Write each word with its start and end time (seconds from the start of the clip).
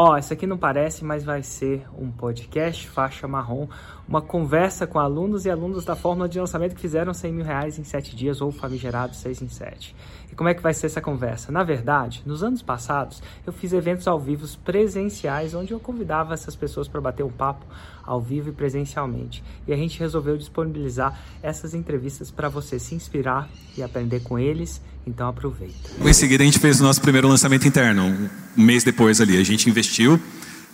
Ó, 0.00 0.12
oh, 0.12 0.16
isso 0.16 0.32
aqui 0.32 0.46
não 0.46 0.56
parece, 0.56 1.04
mas 1.04 1.24
vai 1.24 1.42
ser 1.42 1.84
um 1.98 2.08
podcast 2.08 2.88
faixa 2.88 3.26
marrom, 3.26 3.66
uma 4.06 4.22
conversa 4.22 4.86
com 4.86 5.00
alunos 5.00 5.44
e 5.44 5.50
alunos 5.50 5.84
da 5.84 5.96
fórmula 5.96 6.28
de 6.28 6.38
lançamento 6.38 6.76
que 6.76 6.80
fizeram 6.80 7.12
100 7.12 7.32
mil 7.32 7.44
reais 7.44 7.80
em 7.80 7.82
7 7.82 8.14
dias 8.14 8.40
ou 8.40 8.52
famigerado 8.52 9.16
6 9.16 9.42
em 9.42 9.48
7. 9.48 9.96
E 10.30 10.36
como 10.36 10.48
é 10.48 10.54
que 10.54 10.62
vai 10.62 10.72
ser 10.72 10.86
essa 10.86 11.00
conversa? 11.00 11.50
Na 11.50 11.64
verdade, 11.64 12.22
nos 12.24 12.44
anos 12.44 12.62
passados, 12.62 13.20
eu 13.44 13.52
fiz 13.52 13.72
eventos 13.72 14.06
ao 14.06 14.20
vivo 14.20 14.46
presenciais, 14.58 15.52
onde 15.52 15.72
eu 15.72 15.80
convidava 15.80 16.32
essas 16.32 16.54
pessoas 16.54 16.86
para 16.86 17.00
bater 17.00 17.24
um 17.24 17.32
papo 17.32 17.66
ao 18.04 18.20
vivo 18.20 18.50
e 18.50 18.52
presencialmente. 18.52 19.42
E 19.66 19.72
a 19.72 19.76
gente 19.76 19.98
resolveu 19.98 20.36
disponibilizar 20.36 21.18
essas 21.42 21.74
entrevistas 21.74 22.30
para 22.30 22.48
você 22.48 22.78
se 22.78 22.94
inspirar 22.94 23.48
e 23.76 23.82
aprender 23.82 24.20
com 24.20 24.38
eles 24.38 24.80
então 25.06 25.28
aproveita. 25.28 25.90
Em 26.04 26.12
seguida 26.12 26.42
a 26.42 26.46
gente 26.46 26.58
fez 26.58 26.80
o 26.80 26.82
nosso 26.82 27.00
primeiro 27.00 27.28
lançamento 27.28 27.66
interno, 27.66 28.30
um 28.56 28.62
mês 28.62 28.84
depois 28.84 29.20
ali. 29.20 29.36
A 29.38 29.44
gente 29.44 29.68
investiu, 29.68 30.20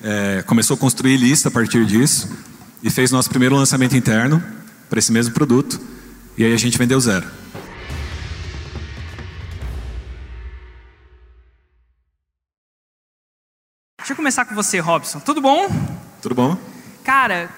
é, 0.03 0.43
começou 0.43 0.75
a 0.75 0.79
construir 0.79 1.17
lista 1.17 1.49
a 1.49 1.53
partir 1.53 1.85
disso 1.87 2.29
e 2.83 2.91
fez 2.91 3.11
nosso 3.11 3.31
primeiro 3.31 3.55
lançamento 3.55 3.97
interno 3.97 4.43
para 4.91 4.99
esse 4.99 5.13
mesmo 5.13 5.33
produto. 5.35 5.81
E 6.37 6.45
aí 6.45 6.53
a 6.53 6.57
gente 6.57 6.77
vendeu 6.77 7.01
zero. 7.01 7.27
Deixa 13.99 14.13
eu 14.13 14.17
começar 14.17 14.45
com 14.45 14.55
você, 14.55 14.81
Robson. 14.81 15.19
Tudo 15.21 15.41
bom? 15.41 15.67
Tudo 16.21 16.35
bom. 16.35 16.59
Cara, 17.03 17.49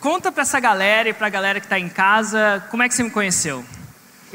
conta 0.00 0.32
para 0.32 0.42
essa 0.42 0.58
galera 0.58 1.08
e 1.08 1.12
para 1.12 1.28
a 1.28 1.30
galera 1.30 1.60
que 1.60 1.66
está 1.66 1.78
em 1.78 1.88
casa, 1.88 2.64
como 2.68 2.82
é 2.82 2.88
que 2.88 2.94
você 2.94 3.04
me 3.04 3.10
conheceu? 3.10 3.64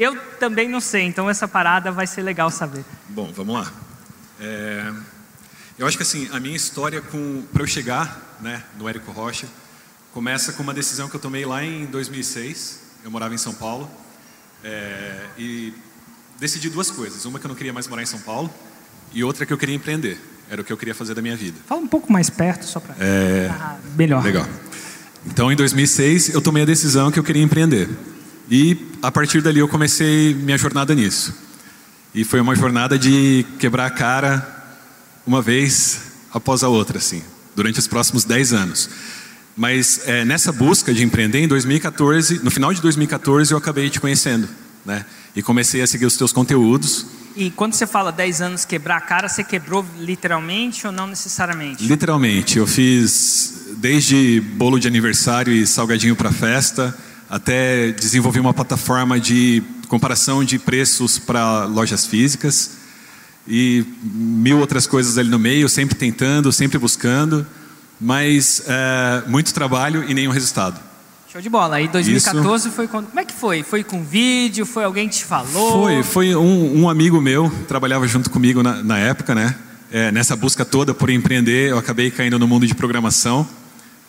Eu 0.00 0.18
também 0.38 0.66
não 0.66 0.80
sei, 0.80 1.02
então 1.02 1.28
essa 1.28 1.46
parada 1.46 1.92
vai 1.92 2.06
ser 2.06 2.22
legal 2.22 2.50
saber. 2.50 2.86
Bom, 3.10 3.30
vamos 3.36 3.54
lá. 3.54 3.70
É, 4.40 4.90
eu 5.78 5.86
acho 5.86 5.98
que 5.98 6.02
assim, 6.02 6.26
a 6.32 6.40
minha 6.40 6.56
história 6.56 7.02
para 7.02 7.62
eu 7.62 7.66
chegar 7.66 8.38
né, 8.40 8.64
no 8.78 8.88
Érico 8.88 9.12
Rocha 9.12 9.46
começa 10.10 10.54
com 10.54 10.62
uma 10.62 10.72
decisão 10.72 11.06
que 11.06 11.16
eu 11.16 11.20
tomei 11.20 11.44
lá 11.44 11.62
em 11.62 11.84
2006. 11.84 12.80
Eu 13.04 13.10
morava 13.10 13.34
em 13.34 13.36
São 13.38 13.52
Paulo 13.52 13.90
é, 14.64 15.26
e 15.36 15.74
decidi 16.38 16.70
duas 16.70 16.90
coisas. 16.90 17.26
Uma 17.26 17.38
que 17.38 17.44
eu 17.44 17.50
não 17.50 17.54
queria 17.54 17.72
mais 17.72 17.86
morar 17.86 18.02
em 18.02 18.06
São 18.06 18.20
Paulo 18.20 18.50
e 19.12 19.22
outra 19.22 19.44
que 19.44 19.52
eu 19.52 19.58
queria 19.58 19.74
empreender. 19.74 20.18
Era 20.48 20.62
o 20.62 20.64
que 20.64 20.72
eu 20.72 20.78
queria 20.78 20.94
fazer 20.94 21.12
da 21.12 21.20
minha 21.20 21.36
vida. 21.36 21.58
Fala 21.66 21.82
um 21.82 21.86
pouco 21.86 22.10
mais 22.10 22.30
perto 22.30 22.64
só 22.64 22.80
para 22.80 22.94
é, 22.98 23.50
ah, 23.52 23.78
melhor. 23.94 24.24
Legal. 24.24 24.48
Então, 25.26 25.52
em 25.52 25.56
2006, 25.56 26.30
eu 26.30 26.40
tomei 26.40 26.62
a 26.62 26.66
decisão 26.66 27.10
que 27.10 27.18
eu 27.18 27.22
queria 27.22 27.42
empreender. 27.42 27.86
E 28.50 28.76
a 29.00 29.12
partir 29.12 29.40
dali 29.40 29.60
eu 29.60 29.68
comecei 29.68 30.34
minha 30.34 30.58
jornada 30.58 30.94
nisso. 30.94 31.32
E 32.12 32.24
foi 32.24 32.40
uma 32.40 32.56
jornada 32.56 32.98
de 32.98 33.46
quebrar 33.58 33.86
a 33.86 33.90
cara 33.90 34.44
uma 35.24 35.40
vez 35.40 36.00
após 36.32 36.64
a 36.64 36.68
outra, 36.68 36.98
assim, 36.98 37.22
durante 37.54 37.78
os 37.78 37.86
próximos 37.86 38.24
10 38.24 38.52
anos. 38.52 38.90
Mas 39.56 40.00
é, 40.06 40.24
nessa 40.24 40.50
busca 40.50 40.92
de 40.92 41.04
empreender, 41.04 41.38
em 41.38 41.46
2014, 41.46 42.40
no 42.42 42.50
final 42.50 42.74
de 42.74 42.80
2014, 42.80 43.52
eu 43.52 43.58
acabei 43.58 43.88
te 43.88 44.00
conhecendo, 44.00 44.48
né? 44.84 45.04
E 45.36 45.42
comecei 45.42 45.80
a 45.82 45.86
seguir 45.86 46.06
os 46.06 46.16
teus 46.16 46.32
conteúdos. 46.32 47.06
E 47.36 47.50
quando 47.50 47.74
você 47.74 47.86
fala 47.86 48.10
10 48.10 48.40
anos 48.40 48.64
quebrar 48.64 48.96
a 48.96 49.00
cara, 49.00 49.28
você 49.28 49.44
quebrou 49.44 49.84
literalmente 49.98 50.86
ou 50.86 50.92
não 50.92 51.06
necessariamente? 51.06 51.84
Literalmente. 51.84 52.58
Eu 52.58 52.66
fiz 52.66 53.68
desde 53.76 54.40
bolo 54.40 54.80
de 54.80 54.88
aniversário 54.88 55.52
e 55.52 55.64
salgadinho 55.64 56.16
para 56.16 56.32
festa, 56.32 56.96
até 57.30 57.92
desenvolvi 57.92 58.40
uma 58.40 58.52
plataforma 58.52 59.20
de 59.20 59.62
comparação 59.86 60.42
de 60.42 60.58
preços 60.58 61.16
para 61.16 61.64
lojas 61.64 62.04
físicas 62.04 62.78
e 63.46 63.84
mil 64.02 64.58
outras 64.58 64.86
coisas 64.86 65.16
ali 65.16 65.28
no 65.28 65.38
meio, 65.38 65.68
sempre 65.68 65.94
tentando, 65.94 66.50
sempre 66.52 66.76
buscando, 66.78 67.46
mas 68.00 68.62
é, 68.66 69.22
muito 69.28 69.54
trabalho 69.54 70.04
e 70.08 70.12
nenhum 70.12 70.32
resultado. 70.32 70.80
Show 71.30 71.40
de 71.40 71.48
bola. 71.48 71.76
Aí 71.76 71.86
2014 71.86 72.66
Isso. 72.66 72.74
foi 72.74 72.88
quando. 72.88 73.06
Como 73.06 73.20
é 73.20 73.24
que 73.24 73.32
foi? 73.32 73.62
Foi 73.62 73.84
com 73.84 74.02
vídeo? 74.02 74.66
Foi 74.66 74.82
alguém 74.82 75.08
que 75.08 75.18
te 75.18 75.24
falou? 75.24 75.84
Foi, 75.84 76.02
foi 76.02 76.34
um, 76.34 76.82
um 76.82 76.88
amigo 76.88 77.20
meu, 77.20 77.48
trabalhava 77.68 78.08
junto 78.08 78.28
comigo 78.28 78.64
na, 78.64 78.82
na 78.82 78.98
época, 78.98 79.32
né? 79.32 79.54
É, 79.92 80.10
nessa 80.10 80.34
busca 80.34 80.64
toda 80.64 80.92
por 80.92 81.08
empreender, 81.08 81.70
eu 81.70 81.78
acabei 81.78 82.10
caindo 82.10 82.36
no 82.38 82.48
mundo 82.48 82.66
de 82.66 82.74
programação. 82.74 83.48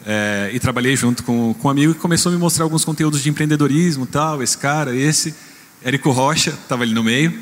É, 0.05 0.49
e 0.51 0.59
trabalhei 0.59 0.95
junto 0.95 1.23
com, 1.23 1.53
com 1.53 1.67
um 1.67 1.71
amigo 1.71 1.93
que 1.93 1.99
começou 1.99 2.31
a 2.31 2.35
me 2.35 2.41
mostrar 2.41 2.63
alguns 2.63 2.83
conteúdos 2.83 3.21
de 3.21 3.29
empreendedorismo 3.29 4.05
tal, 4.05 4.41
esse 4.41 4.57
cara, 4.57 4.95
esse, 4.95 5.35
Érico 5.83 6.11
Rocha, 6.11 6.51
estava 6.51 6.83
ali 6.83 6.93
no 6.93 7.03
meio. 7.03 7.33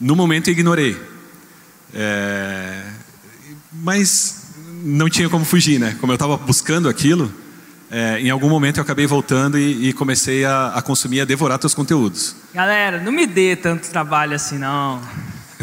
No 0.00 0.16
momento 0.16 0.48
eu 0.48 0.52
ignorei. 0.52 0.96
É, 1.94 2.82
mas 3.72 4.44
não 4.82 5.08
tinha 5.08 5.28
como 5.28 5.44
fugir, 5.44 5.78
né? 5.78 5.96
Como 6.00 6.12
eu 6.12 6.14
estava 6.14 6.36
buscando 6.36 6.88
aquilo, 6.88 7.32
é, 7.90 8.18
em 8.20 8.30
algum 8.30 8.48
momento 8.48 8.78
eu 8.78 8.82
acabei 8.82 9.06
voltando 9.06 9.58
e, 9.58 9.88
e 9.88 9.92
comecei 9.92 10.44
a, 10.44 10.72
a, 10.74 10.82
consumir, 10.82 11.20
a 11.20 11.24
devorar 11.24 11.58
teus 11.58 11.74
conteúdos. 11.74 12.34
Galera, 12.52 13.00
não 13.00 13.12
me 13.12 13.26
dê 13.26 13.56
tanto 13.56 13.88
trabalho 13.88 14.34
assim 14.34 14.58
não. 14.58 15.00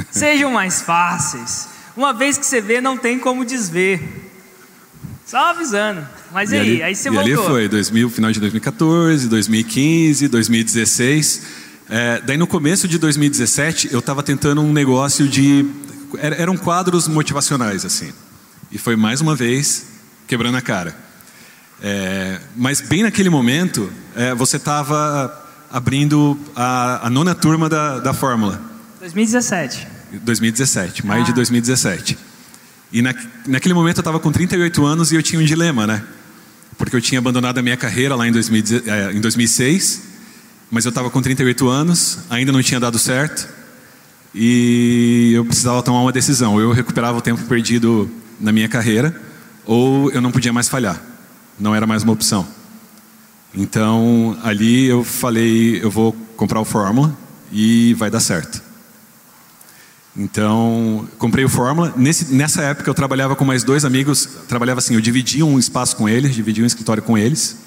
Sejam 0.09 0.51
mais 0.51 0.81
fáceis. 0.81 1.67
Uma 1.95 2.13
vez 2.13 2.37
que 2.37 2.45
você 2.45 2.61
vê, 2.61 2.79
não 2.79 2.97
tem 2.97 3.19
como 3.19 3.43
desver. 3.43 4.30
Só 5.31 5.51
avisando. 5.51 6.05
Mas 6.33 6.51
e 6.51 6.55
aí, 6.55 6.59
ali, 6.59 6.83
aí 6.83 6.93
você 6.93 7.07
e 7.07 7.11
voltou. 7.13 7.33
ali 7.33 7.47
foi, 7.47 7.67
2000, 7.69 8.09
final 8.09 8.33
de 8.33 8.39
2014, 8.41 9.29
2015, 9.29 10.27
2016. 10.27 11.41
É, 11.89 12.21
daí 12.25 12.35
no 12.35 12.45
começo 12.45 12.85
de 12.85 12.97
2017, 12.97 13.93
eu 13.93 13.99
estava 13.99 14.21
tentando 14.21 14.59
um 14.59 14.73
negócio 14.73 15.29
de... 15.29 15.65
Eram 16.19 16.57
quadros 16.57 17.07
motivacionais, 17.07 17.85
assim. 17.85 18.11
E 18.69 18.77
foi 18.77 18.97
mais 18.97 19.21
uma 19.21 19.33
vez 19.33 19.85
quebrando 20.27 20.57
a 20.57 20.61
cara. 20.61 20.93
É, 21.81 22.41
mas 22.57 22.81
bem 22.81 23.03
naquele 23.03 23.29
momento, 23.29 23.89
é, 24.17 24.35
você 24.35 24.57
estava 24.57 25.47
abrindo 25.71 26.37
a, 26.53 27.07
a, 27.07 27.09
nona 27.09 27.33
turma 27.33 27.69
da, 27.69 27.99
da 27.99 28.13
Fórmula. 28.13 28.61
2017. 28.99 29.87
2017, 30.11 31.05
maio 31.05 31.21
ah. 31.21 31.25
de 31.25 31.31
2017. 31.31 32.30
E 32.91 33.01
na, 33.01 33.13
naquele 33.47 33.73
momento 33.73 33.97
eu 33.97 34.01
estava 34.01 34.19
com 34.19 34.31
38 34.31 34.85
anos 34.85 35.11
e 35.11 35.15
eu 35.15 35.23
tinha 35.23 35.41
um 35.41 35.45
dilema, 35.45 35.87
né? 35.87 36.03
Porque 36.77 36.95
eu 36.95 37.01
tinha 37.01 37.19
abandonado 37.19 37.57
a 37.57 37.61
minha 37.61 37.77
carreira 37.77 38.15
lá 38.15 38.27
em, 38.27 38.31
2000, 38.31 38.83
é, 38.85 39.13
em 39.13 39.21
2006, 39.21 40.01
mas 40.69 40.85
eu 40.85 40.89
estava 40.89 41.09
com 41.09 41.21
38 41.21 41.67
anos, 41.69 42.19
ainda 42.29 42.51
não 42.51 42.61
tinha 42.61 42.79
dado 42.79 42.97
certo, 42.97 43.47
e 44.33 45.31
eu 45.33 45.45
precisava 45.45 45.83
tomar 45.83 46.01
uma 46.01 46.11
decisão. 46.11 46.59
Eu 46.59 46.71
recuperava 46.71 47.17
o 47.17 47.21
tempo 47.21 47.43
perdido 47.43 48.09
na 48.39 48.51
minha 48.51 48.67
carreira, 48.67 49.15
ou 49.65 50.09
eu 50.11 50.21
não 50.21 50.31
podia 50.31 50.53
mais 50.53 50.67
falhar. 50.67 51.01
Não 51.59 51.75
era 51.75 51.85
mais 51.85 52.03
uma 52.03 52.13
opção. 52.13 52.47
Então, 53.53 54.37
ali 54.43 54.85
eu 54.85 55.03
falei, 55.03 55.83
eu 55.83 55.91
vou 55.91 56.13
comprar 56.37 56.61
o 56.61 56.65
Fórmula 56.65 57.15
e 57.51 57.93
vai 57.95 58.09
dar 58.09 58.21
certo. 58.21 58.61
Então, 60.15 61.07
comprei 61.17 61.45
o 61.45 61.49
Fórmula. 61.49 61.93
Nesse, 61.95 62.33
nessa 62.33 62.61
época 62.61 62.89
eu 62.89 62.93
trabalhava 62.93 63.35
com 63.35 63.45
mais 63.45 63.63
dois 63.63 63.85
amigos. 63.85 64.27
Trabalhava 64.47 64.79
assim, 64.79 64.93
eu 64.93 65.01
dividia 65.01 65.45
um 65.45 65.57
espaço 65.57 65.95
com 65.95 66.07
eles, 66.07 66.35
dividia 66.35 66.63
um 66.63 66.67
escritório 66.67 67.01
com 67.01 67.17
eles. 67.17 67.57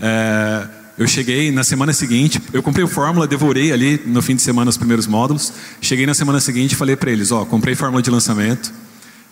É, 0.00 0.66
eu 0.96 1.06
cheguei 1.06 1.50
na 1.50 1.62
semana 1.62 1.92
seguinte, 1.92 2.40
eu 2.52 2.62
comprei 2.62 2.84
o 2.84 2.88
Fórmula, 2.88 3.26
devorei 3.26 3.72
ali 3.72 4.00
no 4.06 4.22
fim 4.22 4.34
de 4.34 4.42
semana 4.42 4.70
os 4.70 4.76
primeiros 4.76 5.06
módulos. 5.06 5.52
Cheguei 5.80 6.06
na 6.06 6.14
semana 6.14 6.40
seguinte 6.40 6.72
e 6.72 6.76
falei 6.76 6.96
para 6.96 7.10
eles: 7.10 7.30
Ó, 7.30 7.44
comprei 7.44 7.74
Fórmula 7.74 8.02
de 8.02 8.10
lançamento 8.10 8.72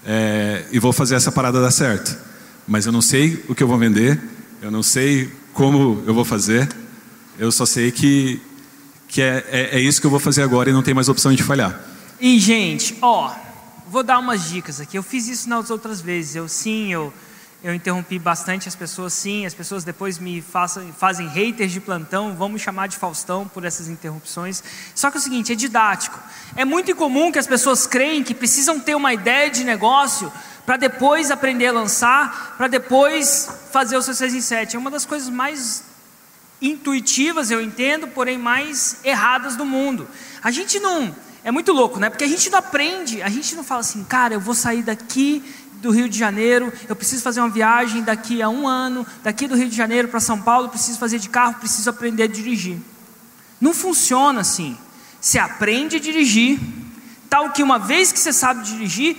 é, 0.04 0.64
e 0.70 0.78
vou 0.78 0.92
fazer 0.92 1.14
essa 1.14 1.32
parada 1.32 1.60
dar 1.60 1.70
certo. 1.70 2.16
Mas 2.66 2.84
eu 2.84 2.92
não 2.92 3.02
sei 3.02 3.42
o 3.48 3.54
que 3.54 3.62
eu 3.62 3.68
vou 3.68 3.78
vender, 3.78 4.20
eu 4.60 4.70
não 4.70 4.82
sei 4.82 5.30
como 5.52 6.02
eu 6.06 6.14
vou 6.14 6.24
fazer, 6.24 6.68
eu 7.38 7.50
só 7.50 7.66
sei 7.66 7.90
que, 7.90 8.40
que 9.08 9.20
é, 9.20 9.44
é, 9.50 9.78
é 9.78 9.80
isso 9.80 10.00
que 10.00 10.06
eu 10.06 10.10
vou 10.10 10.20
fazer 10.20 10.42
agora 10.42 10.70
e 10.70 10.72
não 10.72 10.82
tem 10.82 10.94
mais 10.94 11.08
opção 11.08 11.32
de 11.32 11.42
falhar. 11.42 11.91
E, 12.24 12.38
gente, 12.38 12.96
ó, 13.02 13.34
vou 13.88 14.04
dar 14.04 14.20
umas 14.20 14.48
dicas 14.48 14.80
aqui. 14.80 14.96
Eu 14.96 15.02
fiz 15.02 15.26
isso 15.26 15.48
nas 15.48 15.70
outras 15.70 16.00
vezes. 16.00 16.36
Eu 16.36 16.46
sim, 16.46 16.92
eu, 16.92 17.12
eu 17.64 17.74
interrompi 17.74 18.16
bastante 18.16 18.68
as 18.68 18.76
pessoas, 18.76 19.12
sim. 19.12 19.44
As 19.44 19.52
pessoas 19.52 19.82
depois 19.82 20.20
me 20.20 20.40
façam, 20.40 20.92
fazem 20.92 21.26
haters 21.26 21.72
de 21.72 21.80
plantão, 21.80 22.32
me 22.48 22.60
chamar 22.60 22.86
de 22.86 22.96
Faustão 22.96 23.48
por 23.48 23.64
essas 23.64 23.88
interrupções. 23.88 24.62
Só 24.94 25.10
que 25.10 25.16
é 25.16 25.18
o 25.18 25.20
seguinte, 25.20 25.50
é 25.50 25.56
didático. 25.56 26.16
É 26.54 26.64
muito 26.64 26.92
incomum 26.92 27.32
que 27.32 27.40
as 27.40 27.46
pessoas 27.48 27.88
creem 27.88 28.22
que 28.22 28.36
precisam 28.36 28.78
ter 28.78 28.94
uma 28.94 29.12
ideia 29.12 29.50
de 29.50 29.64
negócio 29.64 30.32
para 30.64 30.76
depois 30.76 31.28
aprender 31.28 31.66
a 31.66 31.72
lançar, 31.72 32.54
para 32.56 32.68
depois 32.68 33.48
fazer 33.72 33.96
o 33.96 34.02
seu 34.02 34.14
6 34.14 34.32
em 34.32 34.40
7. 34.40 34.76
É 34.76 34.78
uma 34.78 34.92
das 34.92 35.04
coisas 35.04 35.28
mais 35.28 35.82
intuitivas, 36.60 37.50
eu 37.50 37.60
entendo, 37.60 38.06
porém 38.06 38.38
mais 38.38 38.98
erradas 39.02 39.56
do 39.56 39.66
mundo. 39.66 40.08
A 40.40 40.52
gente 40.52 40.78
não 40.78 41.12
é 41.44 41.50
muito 41.50 41.72
louco, 41.72 41.98
né? 41.98 42.08
Porque 42.08 42.24
a 42.24 42.28
gente 42.28 42.50
não 42.50 42.58
aprende, 42.58 43.22
a 43.22 43.28
gente 43.28 43.54
não 43.54 43.64
fala 43.64 43.80
assim, 43.80 44.04
cara, 44.04 44.34
eu 44.34 44.40
vou 44.40 44.54
sair 44.54 44.82
daqui 44.82 45.42
do 45.74 45.90
Rio 45.90 46.08
de 46.08 46.16
Janeiro, 46.18 46.72
eu 46.88 46.94
preciso 46.94 47.22
fazer 47.22 47.40
uma 47.40 47.48
viagem 47.48 48.02
daqui 48.02 48.40
a 48.40 48.48
um 48.48 48.68
ano, 48.68 49.06
daqui 49.22 49.48
do 49.48 49.56
Rio 49.56 49.68
de 49.68 49.76
Janeiro 49.76 50.08
para 50.08 50.20
São 50.20 50.40
Paulo, 50.40 50.68
preciso 50.68 50.98
fazer 50.98 51.18
de 51.18 51.28
carro, 51.28 51.54
preciso 51.54 51.90
aprender 51.90 52.22
a 52.22 52.28
dirigir. 52.28 52.78
Não 53.60 53.74
funciona 53.74 54.40
assim. 54.40 54.76
Você 55.20 55.38
aprende 55.38 55.96
a 55.96 56.00
dirigir, 56.00 56.60
tal 57.28 57.50
que 57.50 57.62
uma 57.62 57.78
vez 57.78 58.12
que 58.12 58.18
você 58.18 58.32
sabe 58.32 58.62
dirigir, 58.62 59.16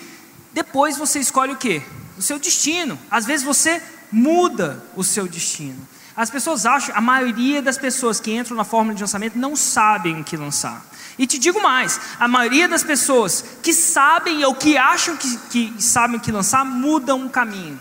depois 0.54 0.98
você 0.98 1.20
escolhe 1.20 1.54
o 1.54 1.58
quê? 1.58 1.82
o 2.18 2.22
seu 2.22 2.40
destino. 2.40 2.98
Às 3.10 3.26
vezes 3.26 3.46
você 3.46 3.82
muda 4.12 4.84
o 4.96 5.04
seu 5.04 5.28
destino. 5.28 5.88
As 6.16 6.30
pessoas 6.30 6.66
acham, 6.66 6.96
a 6.96 7.02
maioria 7.02 7.62
das 7.62 7.78
pessoas 7.78 8.20
que 8.20 8.32
entram 8.32 8.56
na 8.56 8.64
fórmula 8.64 8.96
de 8.96 9.02
lançamento 9.02 9.38
não 9.38 9.56
sabem 9.56 10.22
o 10.22 10.24
que 10.24 10.38
lançar. 10.38 10.86
E 11.18 11.28
te 11.28 11.38
digo 11.38 11.62
mais: 11.62 12.00
a 12.20 12.28
maioria 12.28 12.68
das 12.68 12.84
pessoas 12.84 13.44
que 13.62 13.74
sabem 13.74 14.44
ou 14.46 14.56
que 14.56 14.78
acham 14.78 15.16
que, 15.18 15.38
que 15.50 15.74
sabem 15.82 16.20
que 16.20 16.32
lançar 16.32 16.66
mudam 16.66 17.26
o 17.26 17.30
caminho 17.30 17.80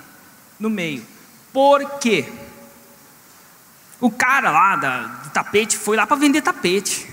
no 0.59 0.69
meio. 0.69 1.07
Por 1.53 1.99
quê? 1.99 2.31
O 4.01 4.11
cara 4.11 4.51
lá 4.51 4.77
da, 4.77 5.01
do 5.07 5.31
tapete 5.31 5.77
foi 5.77 5.97
lá 5.97 6.07
para 6.07 6.17
vender 6.17 6.43
tapete. 6.43 7.09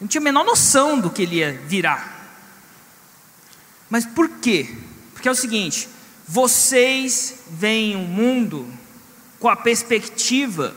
Não 0.00 0.06
tinha 0.06 0.20
a 0.20 0.24
menor 0.24 0.44
noção 0.44 1.00
do 1.00 1.10
que 1.10 1.22
ele 1.22 1.36
ia 1.36 1.52
virar. 1.66 2.12
Mas 3.88 4.04
por 4.04 4.28
quê? 4.28 4.76
Porque 5.12 5.28
é 5.28 5.30
o 5.30 5.34
seguinte: 5.34 5.88
vocês 6.26 7.36
veem 7.50 7.96
o 7.96 8.00
um 8.00 8.06
mundo 8.06 8.68
com 9.38 9.48
a 9.48 9.56
perspectiva 9.56 10.74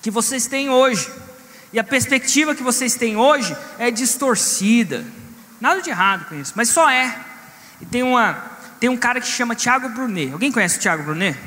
que 0.00 0.10
vocês 0.10 0.46
têm 0.46 0.68
hoje. 0.68 1.10
E 1.72 1.78
a 1.78 1.84
perspectiva 1.84 2.54
que 2.54 2.62
vocês 2.62 2.94
têm 2.94 3.16
hoje 3.16 3.56
é 3.78 3.90
distorcida. 3.90 5.04
Nada 5.60 5.80
de 5.80 5.90
errado 5.90 6.26
com 6.28 6.34
isso, 6.34 6.52
mas 6.54 6.68
só 6.68 6.90
é. 6.90 7.16
E 7.80 7.86
tem, 7.86 8.02
uma, 8.02 8.34
tem 8.78 8.90
um 8.90 8.96
cara 8.96 9.20
que 9.20 9.26
chama 9.26 9.54
Thiago 9.54 9.88
Brunet. 9.88 10.32
Alguém 10.32 10.52
conhece 10.52 10.78
o 10.78 10.80
Thiago 10.80 11.02
Brunet? 11.02 11.38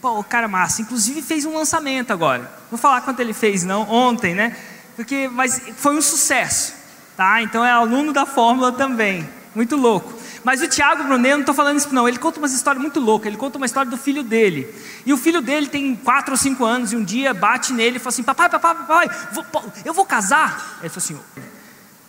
Pô, 0.00 0.18
o 0.18 0.24
cara 0.24 0.48
massa. 0.48 0.80
Inclusive 0.80 1.20
fez 1.22 1.44
um 1.44 1.54
lançamento 1.54 2.12
agora. 2.12 2.50
Vou 2.70 2.78
falar 2.78 3.02
quanto 3.02 3.20
ele 3.20 3.32
fez, 3.32 3.62
não, 3.62 3.82
ontem, 3.90 4.34
né? 4.34 4.56
Porque, 4.96 5.28
mas 5.28 5.60
foi 5.76 5.96
um 5.96 6.02
sucesso. 6.02 6.74
Tá? 7.16 7.42
Então 7.42 7.64
é 7.64 7.70
aluno 7.70 8.12
da 8.12 8.26
fórmula 8.26 8.72
também. 8.72 9.28
Muito 9.54 9.76
louco. 9.76 10.12
Mas 10.44 10.60
o 10.60 10.68
Tiago 10.68 11.04
Brunet, 11.04 11.32
não 11.32 11.40
estou 11.40 11.54
falando 11.54 11.78
isso 11.78 11.92
não, 11.92 12.06
ele 12.06 12.18
conta 12.18 12.38
uma 12.38 12.46
história 12.46 12.78
muito 12.78 13.00
louca, 13.00 13.26
ele 13.26 13.38
conta 13.38 13.56
uma 13.56 13.64
história 13.64 13.90
do 13.90 13.96
filho 13.96 14.22
dele. 14.22 14.72
E 15.06 15.12
o 15.12 15.16
filho 15.16 15.40
dele 15.40 15.68
tem 15.68 15.96
quatro 15.96 16.32
ou 16.32 16.36
cinco 16.36 16.66
anos, 16.66 16.92
e 16.92 16.96
um 16.96 17.02
dia 17.02 17.32
bate 17.32 17.72
nele 17.72 17.96
e 17.96 17.98
fala 17.98 18.10
assim, 18.10 18.22
papai, 18.22 18.50
papai, 18.50 18.74
papai, 18.74 19.10
vou, 19.32 19.44
eu 19.86 19.94
vou 19.94 20.04
casar? 20.04 20.78
Ele 20.80 20.90
falou 20.90 20.98
assim, 20.98 21.18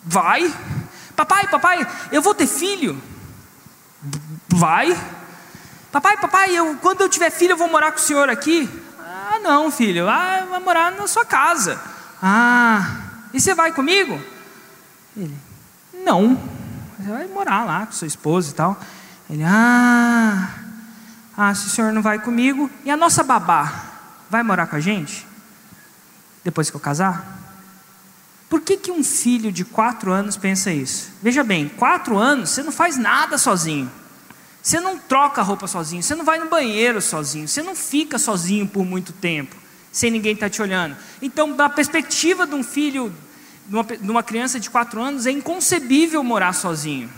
vai. 0.04 0.54
Papai, 1.16 1.48
papai, 1.48 1.86
eu 2.12 2.20
vou 2.20 2.34
ter 2.34 2.46
filho? 2.46 3.00
Vai. 4.48 4.94
Papai, 5.90 6.18
papai, 6.18 6.54
eu, 6.54 6.76
quando 6.82 7.00
eu 7.00 7.08
tiver 7.08 7.30
filho 7.30 7.52
eu 7.52 7.56
vou 7.56 7.70
morar 7.70 7.90
com 7.90 7.98
o 7.98 8.02
senhor 8.02 8.28
aqui? 8.28 8.68
Ah, 9.00 9.38
não, 9.42 9.70
filho, 9.70 10.06
ah, 10.10 10.46
vai 10.50 10.60
morar 10.60 10.92
na 10.92 11.06
sua 11.06 11.24
casa. 11.24 11.80
Ah, 12.22 12.98
e 13.32 13.40
você 13.40 13.54
vai 13.54 13.72
comigo? 13.72 14.20
Ele, 15.16 15.34
não. 16.04 16.55
Você 16.98 17.10
vai 17.10 17.26
morar 17.26 17.64
lá 17.64 17.86
com 17.86 17.92
sua 17.92 18.06
esposa 18.06 18.50
e 18.50 18.54
tal. 18.54 18.80
Ele, 19.28 19.42
ah, 19.44 20.48
ah, 21.36 21.54
se 21.54 21.66
o 21.66 21.70
senhor 21.70 21.92
não 21.92 22.00
vai 22.00 22.18
comigo, 22.18 22.70
e 22.84 22.90
a 22.90 22.96
nossa 22.96 23.22
babá 23.22 23.84
vai 24.30 24.42
morar 24.42 24.66
com 24.66 24.76
a 24.76 24.80
gente? 24.80 25.26
Depois 26.42 26.70
que 26.70 26.76
eu 26.76 26.80
casar? 26.80 27.36
Por 28.48 28.60
que, 28.60 28.76
que 28.76 28.90
um 28.90 29.02
filho 29.02 29.50
de 29.50 29.64
quatro 29.64 30.12
anos 30.12 30.36
pensa 30.36 30.72
isso? 30.72 31.10
Veja 31.20 31.42
bem, 31.42 31.68
quatro 31.68 32.16
anos 32.16 32.50
você 32.50 32.62
não 32.62 32.72
faz 32.72 32.96
nada 32.96 33.36
sozinho. 33.36 33.90
Você 34.62 34.80
não 34.80 34.98
troca 34.98 35.42
roupa 35.42 35.66
sozinho, 35.66 36.02
você 36.02 36.14
não 36.14 36.24
vai 36.24 36.38
no 36.38 36.48
banheiro 36.48 37.00
sozinho, 37.00 37.46
você 37.46 37.62
não 37.62 37.76
fica 37.76 38.18
sozinho 38.18 38.66
por 38.66 38.84
muito 38.84 39.12
tempo, 39.12 39.54
sem 39.92 40.10
ninguém 40.10 40.32
estar 40.34 40.46
tá 40.46 40.50
te 40.50 40.62
olhando. 40.62 40.96
Então, 41.22 41.54
da 41.54 41.68
perspectiva 41.68 42.46
de 42.46 42.54
um 42.54 42.64
filho 42.64 43.12
de 43.68 44.10
uma 44.10 44.22
criança 44.22 44.60
de 44.60 44.70
4 44.70 45.00
anos, 45.00 45.26
é 45.26 45.30
inconcebível 45.30 46.22
morar 46.22 46.52
sozinho. 46.52 47.10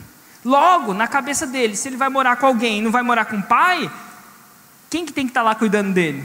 Logo, 0.44 0.94
na 0.94 1.06
cabeça 1.06 1.46
dele, 1.46 1.76
se 1.76 1.88
ele 1.88 1.96
vai 1.96 2.08
morar 2.08 2.36
com 2.36 2.46
alguém 2.46 2.78
e 2.78 2.82
não 2.82 2.90
vai 2.90 3.02
morar 3.02 3.26
com 3.26 3.36
o 3.36 3.42
pai, 3.42 3.90
quem 4.88 5.04
que 5.04 5.12
tem 5.12 5.26
que 5.26 5.30
estar 5.30 5.40
tá 5.40 5.44
lá 5.44 5.54
cuidando 5.54 5.92
dele? 5.92 6.24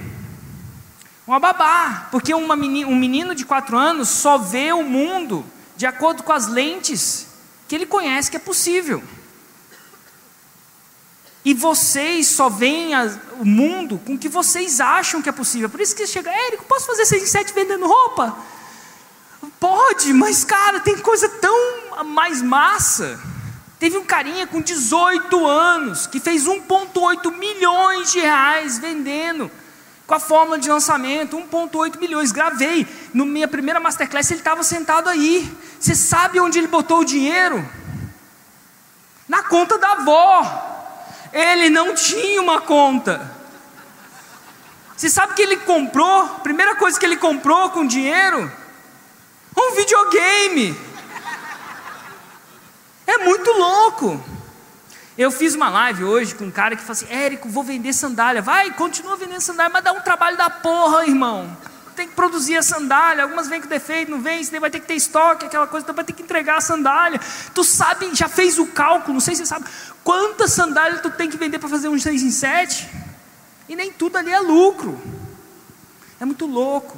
Uma 1.28 1.40
babá, 1.40 2.08
porque 2.12 2.34
um 2.34 2.96
menino 2.96 3.34
de 3.34 3.46
4 3.46 3.78
anos 3.78 4.10
só 4.10 4.38
vê 4.38 4.72
o 4.74 4.84
mundo 4.84 5.46
de 5.76 5.86
acordo 5.86 6.24
com 6.24 6.32
as 6.32 6.48
lentes 6.48 7.28
que 7.68 7.76
ele 7.76 7.86
conhece 7.86 8.30
que 8.30 8.38
é 8.38 8.40
possível. 8.40 9.04
E 11.46 11.54
vocês 11.54 12.28
só 12.28 12.48
veem 12.48 12.94
a, 12.94 13.20
o 13.40 13.46
mundo 13.46 14.00
com 14.06 14.14
o 14.14 14.18
que 14.18 14.30
vocês 14.30 14.80
acham 14.80 15.22
que 15.22 15.28
é 15.28 15.32
possível. 15.32 15.70
Por 15.70 15.82
isso 15.82 15.96
que 15.96 16.08
chega, 16.08 16.32
Érico, 16.32 16.64
posso 16.66 16.86
fazer 16.86 17.06
6 17.06 17.24
em 17.24 17.26
7 17.26 17.54
vendendo 17.54 17.86
roupa? 17.86 18.38
Pode, 19.64 20.12
mas 20.12 20.44
cara, 20.44 20.82
tem 20.82 20.98
coisa 20.98 21.30
tão 21.30 22.04
mais 22.04 22.42
massa. 22.42 23.18
Teve 23.80 23.98
um 23.98 24.04
carinha 24.04 24.46
com 24.46 24.60
18 24.60 25.48
anos 25.48 26.06
que 26.06 26.20
fez 26.20 26.44
1,8 26.46 27.34
milhões 27.38 28.12
de 28.12 28.20
reais 28.20 28.78
vendendo 28.78 29.50
com 30.06 30.16
a 30.16 30.20
fórmula 30.20 30.60
de 30.60 30.70
lançamento, 30.70 31.38
1,8 31.38 31.98
milhões. 31.98 32.34
Gravei 32.34 32.86
no 33.14 33.26
minha 33.26 33.48
primeira 33.48 33.80
masterclass, 33.80 34.30
ele 34.32 34.42
estava 34.42 34.64
sentado 34.64 35.08
aí. 35.08 35.50
Você 35.80 35.96
sabe 35.96 36.42
onde 36.42 36.60
ele 36.60 36.68
botou 36.68 37.00
o 37.00 37.06
dinheiro? 37.06 37.66
Na 39.30 39.44
conta 39.44 39.78
da 39.78 39.94
avó. 39.94 40.92
Ele 41.32 41.70
não 41.70 41.96
tinha 41.96 42.42
uma 42.42 42.60
conta. 42.60 43.32
Você 44.98 45.10
sabe 45.10 45.36
que 45.36 45.42
ele 45.42 45.56
comprou? 45.56 46.28
Primeira 46.44 46.76
coisa 46.76 47.00
que 47.00 47.06
ele 47.06 47.16
comprou 47.16 47.70
com 47.70 47.88
dinheiro 47.88 48.62
um 49.58 49.76
videogame. 49.76 50.78
É 53.06 53.18
muito 53.20 53.52
louco. 53.52 54.24
Eu 55.16 55.30
fiz 55.30 55.54
uma 55.54 55.70
live 55.70 56.04
hoje 56.04 56.34
com 56.34 56.46
um 56.46 56.52
cara 56.52 56.76
que 56.76 56.82
falou 56.82 56.94
assim: 56.94 57.14
Érico, 57.14 57.48
vou 57.48 57.64
vender 57.64 57.94
sandália. 57.94 58.42
Vai, 58.42 58.72
continua 58.72 59.16
vendendo 59.16 59.42
sandália, 59.42 59.72
mas 59.72 59.84
dá 59.84 59.92
um 59.94 60.02
trabalho 60.02 60.36
da 60.36 60.50
porra, 60.50 61.06
irmão. 61.06 61.56
Tem 61.96 62.08
que 62.08 62.16
produzir 62.16 62.58
a 62.58 62.64
sandália. 62.64 63.24
Algumas 63.24 63.48
vêm 63.48 63.62
com 63.62 63.68
defeito, 63.68 64.10
não 64.10 64.20
você 64.20 64.60
vai 64.60 64.72
ter 64.72 64.80
que 64.80 64.88
ter 64.88 64.96
estoque, 64.96 65.46
aquela 65.46 65.68
coisa, 65.68 65.86
então 65.86 65.96
vai 65.96 66.04
ter 66.04 66.14
que 66.14 66.24
entregar 66.24 66.58
a 66.58 66.62
sandália. 66.62 67.20
Tu 67.54 67.64
sabe, 67.64 68.10
já 68.16 68.28
fez 68.28 68.58
o 68.58 68.66
cálculo, 68.66 69.14
não 69.14 69.20
sei 69.20 69.36
se 69.36 69.42
você 69.42 69.50
sabe, 69.50 69.66
quantas 70.04 70.52
sandálias 70.54 71.02
tu 71.02 71.12
tem 71.12 71.30
que 71.30 71.38
vender 71.38 71.60
para 71.60 71.70
fazer 71.70 71.90
um 71.90 72.00
6 72.00 72.24
em 72.24 72.32
7? 72.32 72.90
E 73.70 73.76
nem 73.76 73.92
tudo 73.92 74.18
ali 74.18 74.32
é 74.32 74.40
lucro. 74.40 75.00
É 76.20 76.26
muito 76.26 76.48
louco. 76.48 76.98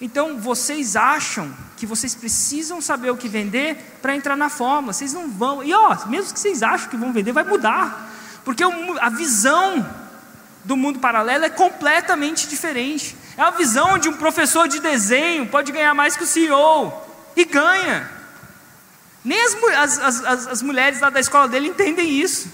Então 0.00 0.38
vocês 0.38 0.94
acham 0.94 1.52
que 1.80 1.86
vocês 1.86 2.14
precisam 2.14 2.78
saber 2.78 3.10
o 3.10 3.16
que 3.16 3.26
vender 3.26 3.74
para 4.02 4.14
entrar 4.14 4.36
na 4.36 4.50
fórmula. 4.50 4.92
Vocês 4.92 5.14
não 5.14 5.30
vão. 5.30 5.64
E 5.64 5.72
ó, 5.72 5.96
mesmo 6.08 6.34
que 6.34 6.38
vocês 6.38 6.62
acham 6.62 6.90
que 6.90 6.96
vão 6.96 7.10
vender, 7.10 7.32
vai 7.32 7.42
mudar. 7.42 8.12
Porque 8.44 8.62
a 9.00 9.08
visão 9.08 9.88
do 10.62 10.76
mundo 10.76 10.98
paralelo 10.98 11.46
é 11.46 11.48
completamente 11.48 12.46
diferente. 12.46 13.16
É 13.34 13.40
a 13.40 13.50
visão 13.50 13.98
de 13.98 14.10
um 14.10 14.12
professor 14.12 14.68
de 14.68 14.78
desenho 14.78 15.46
pode 15.46 15.72
ganhar 15.72 15.94
mais 15.94 16.18
que 16.18 16.24
o 16.24 16.26
CEO. 16.26 16.92
E 17.34 17.46
ganha. 17.46 18.10
Nem 19.24 19.40
as, 19.42 19.54
as, 19.98 20.24
as, 20.26 20.46
as 20.48 20.62
mulheres 20.62 21.00
lá 21.00 21.08
da 21.08 21.18
escola 21.18 21.48
dele 21.48 21.68
entendem 21.68 22.10
isso. 22.10 22.50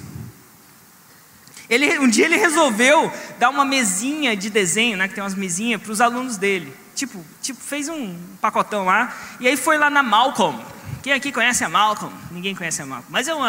Ele, 1.68 1.98
um 1.98 2.08
dia 2.08 2.26
ele 2.26 2.36
resolveu 2.36 3.12
dar 3.40 3.50
uma 3.50 3.64
mesinha 3.64 4.36
de 4.36 4.50
desenho, 4.50 4.96
né, 4.96 5.08
que 5.08 5.14
tem 5.14 5.24
umas 5.24 5.34
mesinhas, 5.34 5.82
para 5.82 5.90
os 5.90 6.00
alunos 6.00 6.36
dele. 6.36 6.85
Tipo, 6.96 7.22
tipo, 7.42 7.60
fez 7.60 7.88
um 7.88 8.18
pacotão 8.40 8.86
lá, 8.86 9.14
e 9.38 9.46
aí 9.46 9.56
foi 9.56 9.76
lá 9.76 9.90
na 9.90 10.02
Malcolm. 10.02 10.58
Quem 11.02 11.12
aqui 11.12 11.30
conhece 11.30 11.62
a 11.62 11.68
Malcolm? 11.68 12.12
Ninguém 12.32 12.54
conhece 12.54 12.82
a 12.82 12.86
Malcolm. 12.86 13.06
Mas 13.10 13.28
é 13.28 13.34
um 13.34 13.42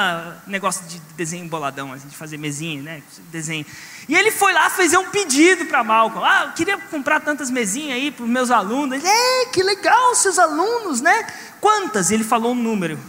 negócio 0.45 0.85
de 0.85 0.99
desenho 1.15 1.47
boladão, 1.47 1.91
assim, 1.93 2.07
de 2.07 2.15
fazer 2.15 2.37
mesinha, 2.37 2.83
né? 2.83 3.01
Desenho. 3.31 3.65
E 4.07 4.15
ele 4.15 4.31
foi 4.31 4.53
lá 4.53 4.69
fazer 4.69 4.97
um 4.97 5.09
pedido 5.09 5.65
para 5.65 5.83
Malcolm. 5.83 6.23
Ah, 6.23 6.47
eu 6.47 6.51
queria 6.51 6.77
comprar 6.77 7.19
tantas 7.21 7.49
mesinhas 7.49 7.93
aí 7.93 8.11
para 8.11 8.25
os 8.25 8.29
meus 8.29 8.51
alunos. 8.51 8.99
Ele, 8.99 9.07
é, 9.07 9.45
que 9.45 9.63
legal, 9.63 10.13
seus 10.13 10.37
alunos, 10.37 11.01
né? 11.01 11.25
Quantas? 11.59 12.11
Ele 12.11 12.23
falou 12.23 12.51
um 12.51 12.55
número. 12.55 12.99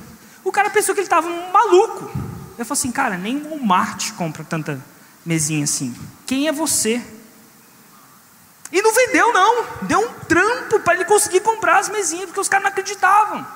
O 0.44 0.52
cara 0.52 0.70
pensou 0.70 0.94
que 0.94 1.00
ele 1.00 1.06
estava 1.06 1.28
um 1.28 1.52
maluco. 1.52 2.04
Eu 2.56 2.64
falei 2.64 2.80
assim, 2.80 2.92
cara, 2.92 3.18
nem 3.18 3.36
o 3.36 3.50
Walmart 3.50 4.12
compra 4.12 4.44
tanta 4.44 4.82
mesinha 5.26 5.64
assim. 5.64 5.94
Quem 6.26 6.48
é 6.48 6.52
você? 6.52 7.04
E 8.72 8.82
não 8.82 8.92
vendeu, 8.94 9.32
não. 9.32 9.66
Deu 9.82 10.00
um 10.00 10.12
trampo 10.26 10.80
para 10.80 10.94
ele 10.94 11.04
conseguir 11.04 11.40
comprar 11.40 11.78
as 11.78 11.88
mesinhas, 11.88 12.26
porque 12.26 12.40
os 12.40 12.48
caras 12.48 12.64
não 12.64 12.70
acreditavam. 12.70 13.46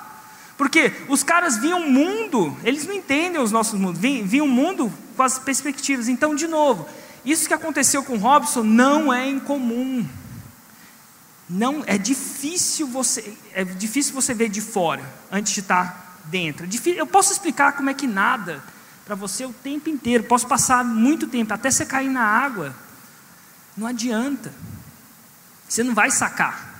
Porque 0.56 0.92
os 1.08 1.22
caras 1.22 1.56
viam 1.58 1.80
o 1.80 1.90
mundo, 1.90 2.56
eles 2.62 2.86
não 2.86 2.94
entendem 2.94 3.40
os 3.40 3.50
nossos 3.50 3.78
mundos, 3.78 4.00
viam 4.00 4.46
o 4.46 4.48
mundo 4.48 4.92
com 5.16 5.22
as 5.22 5.38
perspectivas. 5.38 6.08
Então, 6.08 6.34
de 6.34 6.46
novo, 6.46 6.88
isso 7.24 7.48
que 7.48 7.54
aconteceu 7.54 8.02
com 8.02 8.16
Robson 8.16 8.62
não 8.62 9.12
é 9.12 9.28
incomum. 9.28 10.06
Não 11.48 11.82
é 11.86 11.98
difícil 11.98 12.86
você 12.86 13.34
é 13.52 13.64
difícil 13.64 14.14
você 14.14 14.32
ver 14.32 14.48
de 14.48 14.60
fora 14.60 15.02
antes 15.30 15.52
de 15.52 15.60
estar 15.60 16.20
dentro. 16.24 16.64
É 16.64 16.90
eu 16.90 17.06
posso 17.06 17.32
explicar 17.32 17.72
como 17.72 17.90
é 17.90 17.94
que 17.94 18.06
nada 18.06 18.62
para 19.04 19.14
você 19.14 19.44
o 19.44 19.52
tempo 19.52 19.90
inteiro. 19.90 20.24
Posso 20.24 20.46
passar 20.46 20.84
muito 20.84 21.26
tempo 21.26 21.52
até 21.52 21.70
você 21.70 21.84
cair 21.84 22.08
na 22.08 22.22
água. 22.22 22.74
Não 23.76 23.86
adianta. 23.86 24.52
Você 25.72 25.82
não 25.82 25.94
vai 25.94 26.10
sacar. 26.10 26.70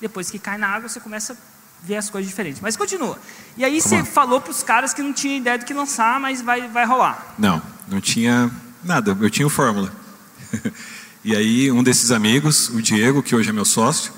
Depois 0.00 0.30
que 0.30 0.38
cai 0.38 0.58
na 0.58 0.68
água, 0.68 0.88
você 0.88 1.00
começa 1.00 1.32
a 1.32 1.36
ver 1.82 1.96
as 1.96 2.10
coisas 2.10 2.28
diferentes. 2.28 2.60
Mas 2.60 2.76
continua. 2.76 3.18
E 3.56 3.64
aí 3.64 3.80
você 3.80 4.04
falou 4.04 4.40
para 4.40 4.50
os 4.50 4.62
caras 4.62 4.92
que 4.92 5.00
não 5.00 5.12
tinha 5.12 5.38
ideia 5.38 5.56
do 5.56 5.64
que 5.64 5.72
lançar, 5.72 6.20
mas 6.20 6.42
vai, 6.42 6.68
vai 6.68 6.84
rolar. 6.84 7.34
Não, 7.38 7.62
não 7.88 8.00
tinha 8.00 8.50
Nada, 8.86 9.16
eu 9.20 9.30
tinha 9.30 9.46
o 9.46 9.50
Fórmula. 9.50 9.92
e 11.24 11.34
aí 11.34 11.72
um 11.72 11.82
desses 11.82 12.12
amigos, 12.12 12.68
o 12.68 12.80
Diego, 12.80 13.22
que 13.22 13.34
hoje 13.34 13.48
é 13.50 13.52
meu 13.52 13.64
sócio, 13.64 14.12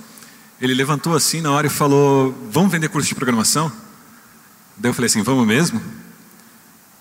ele 0.60 0.74
levantou 0.74 1.14
assim 1.14 1.40
na 1.40 1.50
hora 1.50 1.68
e 1.68 1.70
falou: 1.70 2.36
Vamos 2.50 2.70
vender 2.70 2.88
curso 2.88 3.08
de 3.08 3.14
programação? 3.14 3.72
Daí 4.76 4.90
eu 4.90 4.94
falei 4.94 5.06
assim: 5.06 5.22
Vamos 5.22 5.46
mesmo? 5.46 5.80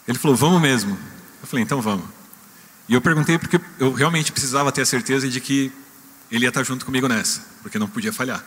Ele 0.08 0.18
falou: 0.18 0.38
Vamos 0.38 0.62
mesmo. 0.62 0.98
Eu 1.42 1.48
falei: 1.48 1.64
Então 1.64 1.82
vamos. 1.82 2.06
E 2.88 2.94
eu 2.94 3.02
perguntei 3.02 3.38
porque 3.38 3.60
eu 3.80 3.92
realmente 3.92 4.32
precisava 4.32 4.72
ter 4.72 4.84
a 4.84 4.86
certeza 4.86 5.28
de 5.28 5.42
que 5.42 5.74
ele 6.32 6.46
ia 6.46 6.50
estar 6.50 6.64
junto 6.64 6.86
comigo 6.86 7.08
nessa, 7.08 7.42
porque 7.62 7.80
não 7.80 7.88
podia 7.88 8.12
falhar. 8.12 8.44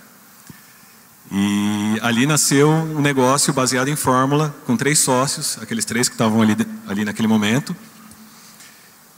E 1.33 1.99
ali 2.03 2.27
nasceu 2.27 2.69
um 2.69 3.01
negócio 3.01 3.53
baseado 3.53 3.89
em 3.89 3.97
fórmula, 3.97 4.55
com 4.67 4.77
três 4.77 4.99
sócios, 4.99 5.59
aqueles 5.63 5.85
três 5.85 6.09
que 6.09 6.15
estavam 6.15 6.43
ali, 6.43 6.57
ali 6.89 7.05
naquele 7.05 7.29
momento. 7.29 7.75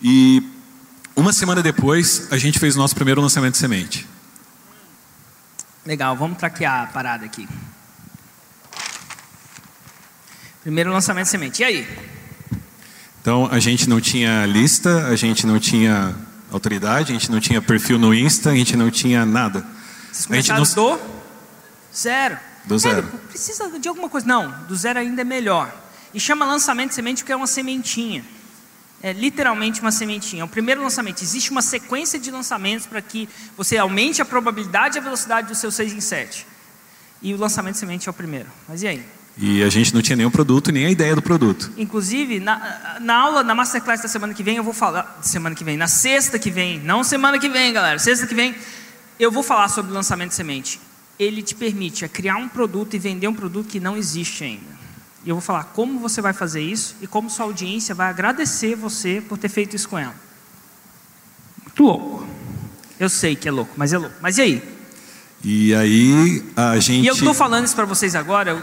E 0.00 0.42
uma 1.16 1.32
semana 1.32 1.62
depois, 1.62 2.28
a 2.30 2.36
gente 2.36 2.58
fez 2.58 2.76
o 2.76 2.78
nosso 2.78 2.94
primeiro 2.94 3.20
lançamento 3.20 3.52
de 3.52 3.58
semente. 3.58 4.06
Legal, 5.86 6.14
vamos 6.16 6.38
traquear 6.38 6.82
a 6.82 6.86
parada 6.86 7.24
aqui. 7.24 7.48
Primeiro 10.62 10.92
lançamento 10.92 11.24
de 11.24 11.30
semente. 11.30 11.62
E 11.62 11.64
aí? 11.64 11.98
Então, 13.20 13.48
a 13.50 13.58
gente 13.58 13.88
não 13.88 14.00
tinha 14.00 14.44
lista, 14.46 15.06
a 15.06 15.16
gente 15.16 15.46
não 15.46 15.58
tinha 15.58 16.14
autoridade, 16.52 17.10
a 17.12 17.14
gente 17.14 17.30
não 17.30 17.40
tinha 17.40 17.60
perfil 17.60 17.98
no 17.98 18.14
Insta, 18.14 18.50
a 18.50 18.54
gente 18.54 18.76
não 18.76 18.90
tinha 18.90 19.24
nada. 19.26 19.66
Vocês 20.12 20.30
A 20.30 20.34
gente 20.36 20.52
não- 20.52 20.62
do 20.96 21.00
zero. 21.94 22.38
Do 22.64 22.78
zero. 22.78 23.08
É, 23.12 23.26
precisa 23.28 23.78
de 23.78 23.88
alguma 23.88 24.08
coisa. 24.08 24.26
Não, 24.26 24.50
do 24.68 24.76
zero 24.76 24.98
ainda 24.98 25.22
é 25.22 25.24
melhor. 25.24 25.74
E 26.14 26.20
chama 26.20 26.44
lançamento 26.44 26.90
de 26.90 26.94
semente 26.94 27.22
porque 27.22 27.32
é 27.32 27.36
uma 27.36 27.46
sementinha. 27.46 28.24
É 29.02 29.12
literalmente 29.12 29.80
uma 29.80 29.90
sementinha. 29.90 30.42
É 30.42 30.44
o 30.44 30.48
primeiro 30.48 30.80
lançamento. 30.80 31.22
Existe 31.22 31.50
uma 31.50 31.62
sequência 31.62 32.18
de 32.20 32.30
lançamentos 32.30 32.86
para 32.86 33.02
que 33.02 33.28
você 33.56 33.76
aumente 33.76 34.22
a 34.22 34.24
probabilidade 34.24 34.96
e 34.96 35.00
a 35.00 35.02
velocidade 35.02 35.48
do 35.48 35.54
seu 35.56 35.72
6 35.72 35.92
em 35.92 36.00
7. 36.00 36.46
E 37.20 37.34
o 37.34 37.36
lançamento 37.36 37.74
de 37.74 37.80
semente 37.80 38.08
é 38.08 38.10
o 38.10 38.14
primeiro. 38.14 38.48
Mas 38.68 38.82
e 38.82 38.86
aí? 38.88 39.04
E 39.38 39.62
a 39.62 39.68
gente 39.70 39.94
não 39.94 40.02
tinha 40.02 40.14
nenhum 40.16 40.30
produto, 40.30 40.70
nem 40.70 40.84
a 40.86 40.90
ideia 40.90 41.14
do 41.14 41.22
produto. 41.22 41.72
Inclusive, 41.78 42.38
na, 42.38 42.98
na 43.00 43.14
aula, 43.16 43.42
na 43.42 43.54
masterclass 43.54 44.02
da 44.02 44.08
semana 44.08 44.34
que 44.34 44.42
vem, 44.42 44.56
eu 44.56 44.62
vou 44.64 44.74
falar. 44.74 45.20
Semana 45.22 45.54
que 45.54 45.64
vem, 45.64 45.76
na 45.76 45.88
sexta 45.88 46.38
que 46.38 46.50
vem, 46.50 46.78
não 46.80 47.02
semana 47.02 47.38
que 47.38 47.48
vem, 47.48 47.72
galera, 47.72 47.98
sexta 47.98 48.26
que 48.26 48.34
vem, 48.34 48.54
eu 49.18 49.32
vou 49.32 49.42
falar 49.42 49.68
sobre 49.68 49.90
lançamento 49.92 50.30
de 50.30 50.34
semente. 50.34 50.78
Ele 51.18 51.42
te 51.42 51.54
permite 51.54 52.04
é, 52.04 52.08
criar 52.08 52.36
um 52.36 52.48
produto 52.48 52.94
e 52.94 52.98
vender 52.98 53.26
um 53.28 53.34
produto 53.34 53.68
que 53.68 53.80
não 53.80 53.96
existe 53.96 54.44
ainda. 54.44 54.72
E 55.24 55.28
eu 55.30 55.36
vou 55.36 55.42
falar 55.42 55.64
como 55.64 55.98
você 55.98 56.20
vai 56.20 56.32
fazer 56.32 56.60
isso 56.60 56.96
e 57.00 57.06
como 57.06 57.30
sua 57.30 57.46
audiência 57.46 57.94
vai 57.94 58.08
agradecer 58.10 58.74
você 58.74 59.22
por 59.26 59.38
ter 59.38 59.48
feito 59.48 59.74
isso 59.76 59.88
com 59.88 59.98
ela. 59.98 60.14
Muito 61.64 61.82
louco. 61.82 62.26
Eu 62.98 63.08
sei 63.08 63.34
que 63.34 63.48
é 63.48 63.50
louco, 63.52 63.72
mas 63.76 63.92
é 63.92 63.98
louco. 63.98 64.14
Mas 64.20 64.36
e 64.38 64.42
aí? 64.42 64.62
E 65.44 65.74
aí 65.74 66.44
a 66.56 66.78
gente. 66.78 67.04
E 67.04 67.06
eu 67.06 67.14
estou 67.14 67.32
falando 67.34 67.64
isso 67.64 67.74
para 67.74 67.84
vocês 67.84 68.14
agora. 68.14 68.50
eu- 68.50 68.62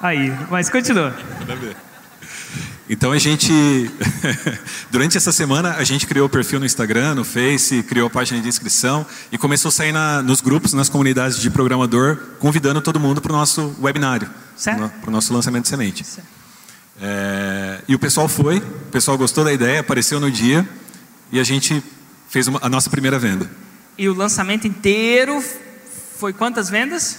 Aí, 0.00 0.32
mas 0.50 0.70
continua. 0.70 1.14
Então 2.88 3.12
a 3.12 3.18
gente, 3.18 3.52
durante 4.90 5.16
essa 5.16 5.30
semana, 5.30 5.74
a 5.76 5.84
gente 5.84 6.06
criou 6.06 6.26
o 6.26 6.28
perfil 6.28 6.58
no 6.58 6.66
Instagram, 6.66 7.14
no 7.14 7.24
Face, 7.24 7.82
criou 7.84 8.08
a 8.08 8.10
página 8.10 8.40
de 8.40 8.48
inscrição 8.48 9.06
e 9.30 9.38
começou 9.38 9.68
a 9.68 9.72
sair 9.72 9.92
na, 9.92 10.22
nos 10.22 10.40
grupos, 10.40 10.72
nas 10.72 10.88
comunidades 10.88 11.38
de 11.38 11.50
programador, 11.50 12.16
convidando 12.40 12.80
todo 12.80 12.98
mundo 12.98 13.20
para 13.20 13.32
o 13.32 13.36
nosso 13.36 13.76
webinário, 13.80 14.28
para 15.00 15.08
o 15.08 15.12
nosso 15.12 15.32
lançamento 15.32 15.62
de 15.64 15.68
semente. 15.68 16.04
É, 17.00 17.80
e 17.86 17.94
o 17.94 17.98
pessoal 17.98 18.26
foi, 18.28 18.58
o 18.58 18.90
pessoal 18.90 19.16
gostou 19.16 19.44
da 19.44 19.52
ideia, 19.52 19.80
apareceu 19.80 20.18
no 20.18 20.30
dia 20.30 20.68
e 21.30 21.38
a 21.38 21.44
gente 21.44 21.82
fez 22.28 22.48
uma- 22.48 22.58
a 22.62 22.68
nossa 22.68 22.90
primeira 22.90 23.18
venda. 23.18 23.48
E 23.96 24.08
o 24.08 24.14
lançamento 24.14 24.66
inteiro 24.66 25.44
foi 26.18 26.32
quantas 26.32 26.68
vendas? 26.68 27.18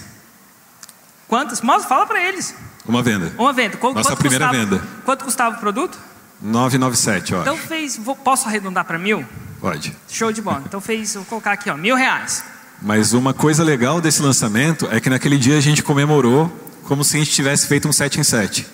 Quantas? 1.26 1.62
Mostra, 1.62 1.88
fala 1.88 2.06
para 2.06 2.22
eles. 2.22 2.54
Uma 2.86 3.02
venda, 3.02 3.32
Uma 3.38 3.52
venda. 3.52 3.76
Qu- 3.76 3.92
Nossa 3.94 4.16
primeira 4.16 4.46
custava, 4.48 4.64
venda. 4.70 4.82
Quanto 5.04 5.24
custava 5.24 5.56
o 5.56 5.60
produto? 5.60 5.98
997, 6.40 7.34
ó. 7.34 7.42
Então 7.42 7.56
fez. 7.56 7.96
vou- 7.96 8.16
posso 8.16 8.48
arredondar 8.48 8.84
para 8.84 8.98
mil? 8.98 9.24
Pode. 9.60 9.96
Show 10.10 10.32
de 10.32 10.42
bola. 10.42 10.62
Então 10.66 10.80
fez. 10.80 11.14
Vou 11.14 11.24
colocar 11.24 11.52
aqui, 11.52 11.70
ó, 11.70 11.76
mil 11.76 11.94
reais. 11.94 12.44
Mas 12.80 13.12
uma 13.12 13.32
coisa 13.32 13.62
legal 13.62 14.00
desse 14.00 14.20
lançamento 14.20 14.88
é 14.90 14.98
que 15.00 15.08
naquele 15.08 15.38
dia 15.38 15.56
a 15.56 15.60
gente 15.60 15.82
comemorou 15.84 16.50
como 16.82 17.04
se 17.04 17.16
a 17.16 17.20
gente 17.20 17.30
tivesse 17.30 17.66
feito 17.68 17.86
um 17.88 17.92
7 17.92 18.18
em 18.18 18.24
7. 18.24 18.66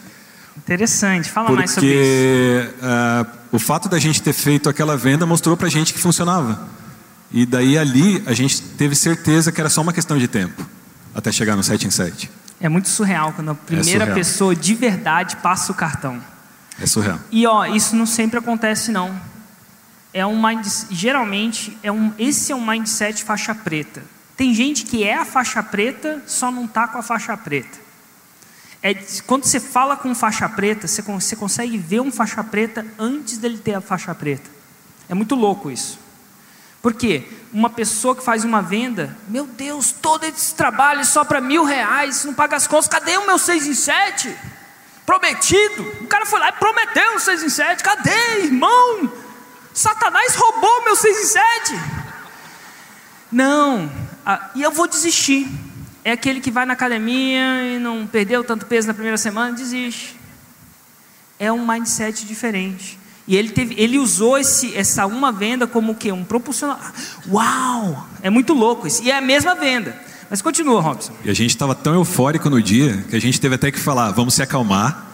Interessante. 0.57 1.29
Fala 1.31 1.51
mais 1.51 1.71
sobre 1.73 1.89
isso. 1.91 2.71
Porque 2.73 2.75
ah, 2.83 3.27
o 3.53 3.59
fato 3.59 3.89
da 3.89 3.99
gente 3.99 4.23
ter 4.23 4.33
feito 4.33 4.69
aquela 4.71 4.97
venda 4.97 5.27
mostrou 5.27 5.57
pra 5.57 5.69
gente 5.69 5.93
que 5.93 6.01
funcionava. 6.01 6.67
E 7.31 7.45
daí 7.45 7.77
ali 7.77 8.23
a 8.27 8.33
gente 8.33 8.63
teve 8.63 8.95
certeza 8.97 9.53
que 9.53 9.61
era 9.61 9.69
só 9.69 9.83
uma 9.83 9.93
questão 9.93 10.17
de 10.17 10.27
tempo 10.27 10.67
até 11.15 11.31
chegar 11.31 11.55
no 11.55 11.63
7 11.63 11.87
em 11.87 11.91
7. 11.91 12.31
É 12.61 12.69
muito 12.69 12.89
surreal 12.89 13.33
quando 13.33 13.51
a 13.51 13.55
primeira 13.55 14.01
surreal. 14.01 14.15
pessoa 14.15 14.57
de 14.57 14.75
verdade 14.75 15.37
passa 15.37 15.71
o 15.71 15.75
cartão. 15.75 16.21
É 16.81 16.87
surreal. 16.87 17.19
E 17.31 17.47
ó, 17.47 17.67
isso 17.67 17.95
não 17.95 18.07
sempre 18.07 18.39
acontece 18.39 18.91
não. 18.91 19.21
É 20.13 20.25
um 20.27 20.41
mind, 20.43 20.67
geralmente 20.91 21.77
é 21.83 21.93
um, 21.93 22.13
esse 22.19 22.51
é 22.51 22.57
um 22.57 22.67
mindset 22.67 23.23
faixa 23.23 23.55
preta. 23.55 24.03
Tem 24.37 24.55
gente 24.55 24.85
que 24.85 25.05
é 25.05 25.17
a 25.17 25.25
faixa 25.25 25.63
preta, 25.63 26.23
só 26.27 26.51
não 26.51 26.67
tá 26.67 26.89
com 26.89 26.99
a 26.99 27.03
faixa 27.03 27.37
preta. 27.37 27.79
É, 28.83 28.95
quando 29.27 29.45
você 29.45 29.59
fala 29.59 29.97
com 29.97 30.15
faixa 30.15 30.49
preta, 30.49 30.87
você, 30.87 31.03
você 31.03 31.35
consegue 31.35 31.77
ver 31.77 32.01
um 32.01 32.13
faixa 32.13 32.43
preta 32.45 32.87
antes 32.99 33.39
dele 33.39 33.59
ter 33.59 33.75
a 33.75 33.81
faixa 33.81 34.15
preta. 34.15 34.49
É 35.09 35.15
muito 35.15 35.35
louco 35.35 35.71
isso. 35.71 35.99
Por 36.81 36.95
quê? 36.95 37.25
Uma 37.53 37.71
pessoa 37.71 38.15
que 38.15 38.23
faz 38.23 38.45
uma 38.45 38.63
venda, 38.63 39.17
meu 39.29 39.47
Deus, 39.47 39.91
todo 39.91 40.25
esse 40.25 40.55
trabalho 40.55 41.05
só 41.05 41.25
para 41.25 41.41
mil 41.41 41.65
reais, 41.65 42.25
não 42.25 42.35
paga 42.35 42.57
as 42.57 42.67
contas, 42.67 42.89
cadê 42.89 43.17
o 43.17 43.27
meu 43.27 43.39
6 43.39 43.67
em 43.67 43.75
7? 43.75 44.37
Prometido. 45.05 45.83
O 46.03 46.07
cara 46.07 46.27
foi 46.27 46.39
lá 46.39 46.51
e 46.51 46.53
prometeu 46.53 47.17
o 47.17 47.21
6 47.21 47.43
em 47.43 47.49
7. 47.49 47.83
Cadê, 47.83 48.45
irmão? 48.45 49.11
Satanás 49.73 50.35
roubou 50.35 50.85
meu 50.85 50.95
6 50.95 51.19
em 51.19 51.25
7. 51.25 51.81
Não, 53.33 53.91
ah, 54.25 54.51
e 54.55 54.63
eu 54.63 54.71
vou 54.71 54.87
desistir. 54.87 55.49
É 56.05 56.13
aquele 56.13 56.41
que 56.41 56.51
vai 56.51 56.65
na 56.65 56.75
academia 56.75 57.63
e 57.65 57.79
não 57.79 58.07
perdeu 58.07 58.45
tanto 58.45 58.67
peso 58.67 58.87
na 58.87 58.95
primeira 58.95 59.17
semana, 59.17 59.55
desiste. 59.55 60.19
É 61.39 61.51
um 61.51 61.67
mindset 61.67 62.27
diferente. 62.27 62.99
E 63.29 63.37
ele, 63.37 63.51
teve, 63.51 63.75
ele 63.79 63.99
usou 63.99 64.39
esse, 64.39 64.75
essa 64.75 65.07
uma 65.07 65.31
venda 65.31 65.67
como 65.67 65.93
o 65.93 65.95
quê? 65.95 66.11
Um 66.11 66.25
propulsional. 66.25 66.81
Uau! 67.31 68.09
É 68.23 68.31
muito 68.31 68.55
louco 68.55 68.87
isso. 68.87 69.03
E 69.03 69.11
é 69.11 69.19
a 69.19 69.21
mesma 69.21 69.55
venda. 69.55 69.95
Mas 70.31 70.41
continua, 70.43 70.81
Robson. 70.81 71.13
E 71.25 71.31
a 71.31 71.35
gente 71.35 71.51
estava 71.51 71.75
tão 71.75 71.95
eufórico 71.95 72.49
no 72.51 72.61
dia 72.63 73.05
que 73.09 73.15
a 73.15 73.21
gente 73.21 73.39
teve 73.41 73.55
até 73.55 73.71
que 73.71 73.79
falar: 73.79 74.11
vamos 74.13 74.33
se 74.35 74.43
acalmar, 74.43 75.13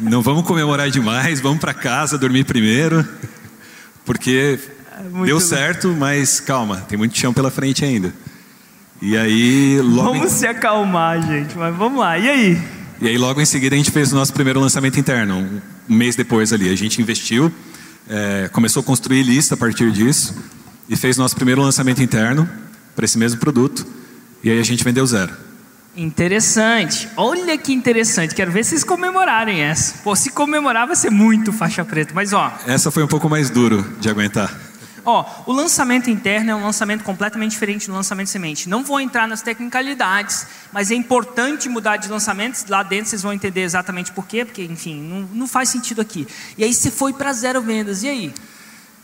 não 0.00 0.20
vamos 0.22 0.44
comemorar 0.46 0.90
demais, 0.90 1.40
vamos 1.40 1.58
para 1.58 1.72
casa 1.74 2.16
dormir 2.18 2.44
primeiro, 2.44 3.02
porque 4.04 4.58
muito 5.10 5.26
deu 5.26 5.36
louco. 5.36 5.40
certo, 5.48 5.88
mas 5.98 6.40
calma, 6.40 6.78
tem 6.88 6.96
muito 6.98 7.16
chão 7.18 7.32
pela 7.32 7.50
frente 7.50 7.84
ainda. 7.84 8.12
E 9.00 9.16
aí 9.16 9.80
logo 9.80 10.14
em- 10.16 10.18
Vamos 10.18 10.32
se 10.32 10.46
acalmar, 10.46 11.22
gente. 11.26 11.56
Mas 11.56 11.74
vamos 11.76 11.98
lá. 12.00 12.18
E 12.18 12.28
aí? 12.28 12.62
E 13.00 13.06
aí, 13.06 13.16
logo 13.16 13.40
em 13.40 13.44
seguida, 13.46 13.76
a 13.76 13.78
gente 13.78 13.92
fez 13.92 14.12
o 14.12 14.16
nosso 14.16 14.32
primeiro 14.32 14.58
lançamento 14.58 14.98
interno, 14.98 15.62
um 15.88 15.94
mês 15.94 16.16
depois 16.16 16.52
ali. 16.52 16.70
A 16.70 16.76
gente 16.76 17.00
investiu, 17.00 17.52
é, 18.08 18.48
começou 18.52 18.80
a 18.80 18.84
construir 18.84 19.22
lista 19.22 19.54
a 19.54 19.56
partir 19.56 19.90
disso 19.92 20.34
e 20.88 20.96
fez 20.96 21.16
nosso 21.16 21.34
primeiro 21.34 21.60
lançamento 21.60 22.02
interno 22.02 22.48
para 22.94 23.04
esse 23.04 23.18
mesmo 23.18 23.38
produto. 23.38 23.86
E 24.42 24.50
aí 24.50 24.58
a 24.58 24.62
gente 24.62 24.84
vendeu 24.84 25.06
zero. 25.06 25.32
Interessante. 25.96 27.08
Olha 27.16 27.58
que 27.58 27.72
interessante. 27.72 28.34
Quero 28.34 28.52
ver 28.52 28.64
vocês 28.64 28.84
comemorarem 28.84 29.60
essa. 29.60 29.98
Pô, 30.04 30.14
se 30.14 30.30
comemorar 30.30 30.86
vai 30.86 30.94
ser 30.94 31.10
muito 31.10 31.52
faixa 31.52 31.84
preta. 31.84 32.12
Mas 32.14 32.32
ó, 32.32 32.52
Essa 32.66 32.90
foi 32.90 33.02
um 33.02 33.08
pouco 33.08 33.28
mais 33.28 33.50
duro 33.50 33.84
de 34.00 34.08
aguentar. 34.08 34.67
Ó, 35.04 35.24
o 35.46 35.52
lançamento 35.52 36.10
interno 36.10 36.50
é 36.50 36.54
um 36.54 36.62
lançamento 36.62 37.04
completamente 37.04 37.52
diferente 37.52 37.86
do 37.86 37.92
lançamento 37.92 38.28
semente. 38.28 38.68
Não 38.68 38.84
vou 38.84 39.00
entrar 39.00 39.26
nas 39.26 39.42
tecnicalidades, 39.42 40.46
mas 40.72 40.90
é 40.90 40.94
importante 40.94 41.68
mudar 41.68 41.96
de 41.96 42.08
lançamentos. 42.08 42.64
Lá 42.68 42.82
dentro 42.82 43.10
vocês 43.10 43.22
vão 43.22 43.32
entender 43.32 43.62
exatamente 43.62 44.12
por 44.12 44.26
quê, 44.26 44.44
porque, 44.44 44.62
enfim, 44.64 45.00
não, 45.00 45.20
não 45.32 45.46
faz 45.46 45.68
sentido 45.68 46.00
aqui. 46.00 46.26
E 46.56 46.64
aí 46.64 46.72
você 46.72 46.90
foi 46.90 47.12
para 47.12 47.32
zero 47.32 47.62
vendas, 47.62 48.02
e 48.02 48.08
aí? 48.08 48.34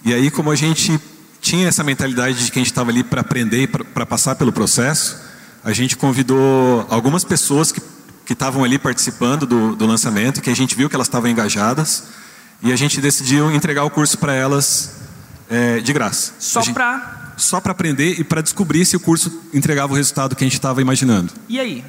E 0.04 0.12
aí, 0.12 0.30
como 0.30 0.50
a 0.50 0.56
gente 0.56 1.00
tinha 1.40 1.68
essa 1.68 1.82
mentalidade 1.82 2.44
de 2.44 2.50
que 2.50 2.58
a 2.58 2.62
gente 2.62 2.70
estava 2.70 2.90
ali 2.90 3.02
para 3.02 3.20
aprender 3.20 3.68
para 3.68 4.06
passar 4.06 4.36
pelo 4.36 4.52
processo, 4.52 5.18
a 5.62 5.72
gente 5.72 5.96
convidou 5.96 6.86
algumas 6.90 7.24
pessoas 7.24 7.72
que 7.72 7.80
que 8.24 8.32
estavam 8.32 8.64
ali 8.64 8.78
participando 8.78 9.46
do, 9.46 9.76
do 9.76 9.86
lançamento, 9.86 10.40
que 10.40 10.50
a 10.50 10.56
gente 10.56 10.74
viu 10.74 10.88
que 10.88 10.94
elas 10.94 11.06
estavam 11.06 11.30
engajadas, 11.30 12.04
e 12.62 12.72
a 12.72 12.76
gente 12.76 13.00
decidiu 13.00 13.50
entregar 13.50 13.84
o 13.84 13.90
curso 13.90 14.16
para 14.16 14.34
elas 14.34 15.03
é, 15.54 15.80
de 15.80 15.92
graça. 15.92 16.32
Só 16.40 16.62
para. 16.72 17.32
só 17.36 17.60
para 17.60 17.70
aprender 17.70 18.18
e 18.18 18.24
para 18.24 18.40
descobrir 18.40 18.84
se 18.84 18.96
o 18.96 19.00
curso 19.00 19.42
entregava 19.52 19.92
o 19.92 19.96
resultado 19.96 20.34
que 20.34 20.42
a 20.42 20.46
gente 20.46 20.54
estava 20.54 20.82
imaginando. 20.82 21.32
E 21.48 21.60
aí? 21.60 21.84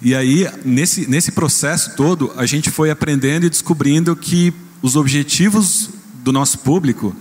E 0.00 0.14
aí, 0.14 0.48
nesse, 0.64 1.10
nesse 1.10 1.32
processo 1.32 1.96
todo, 1.96 2.32
a 2.36 2.46
gente 2.46 2.70
foi 2.70 2.90
aprendendo 2.90 3.44
e 3.44 3.50
descobrindo 3.50 4.14
que 4.16 4.54
os 4.80 4.96
objetivos 4.96 5.90
do 6.14 6.32
nosso 6.32 6.60
público, 6.60 7.14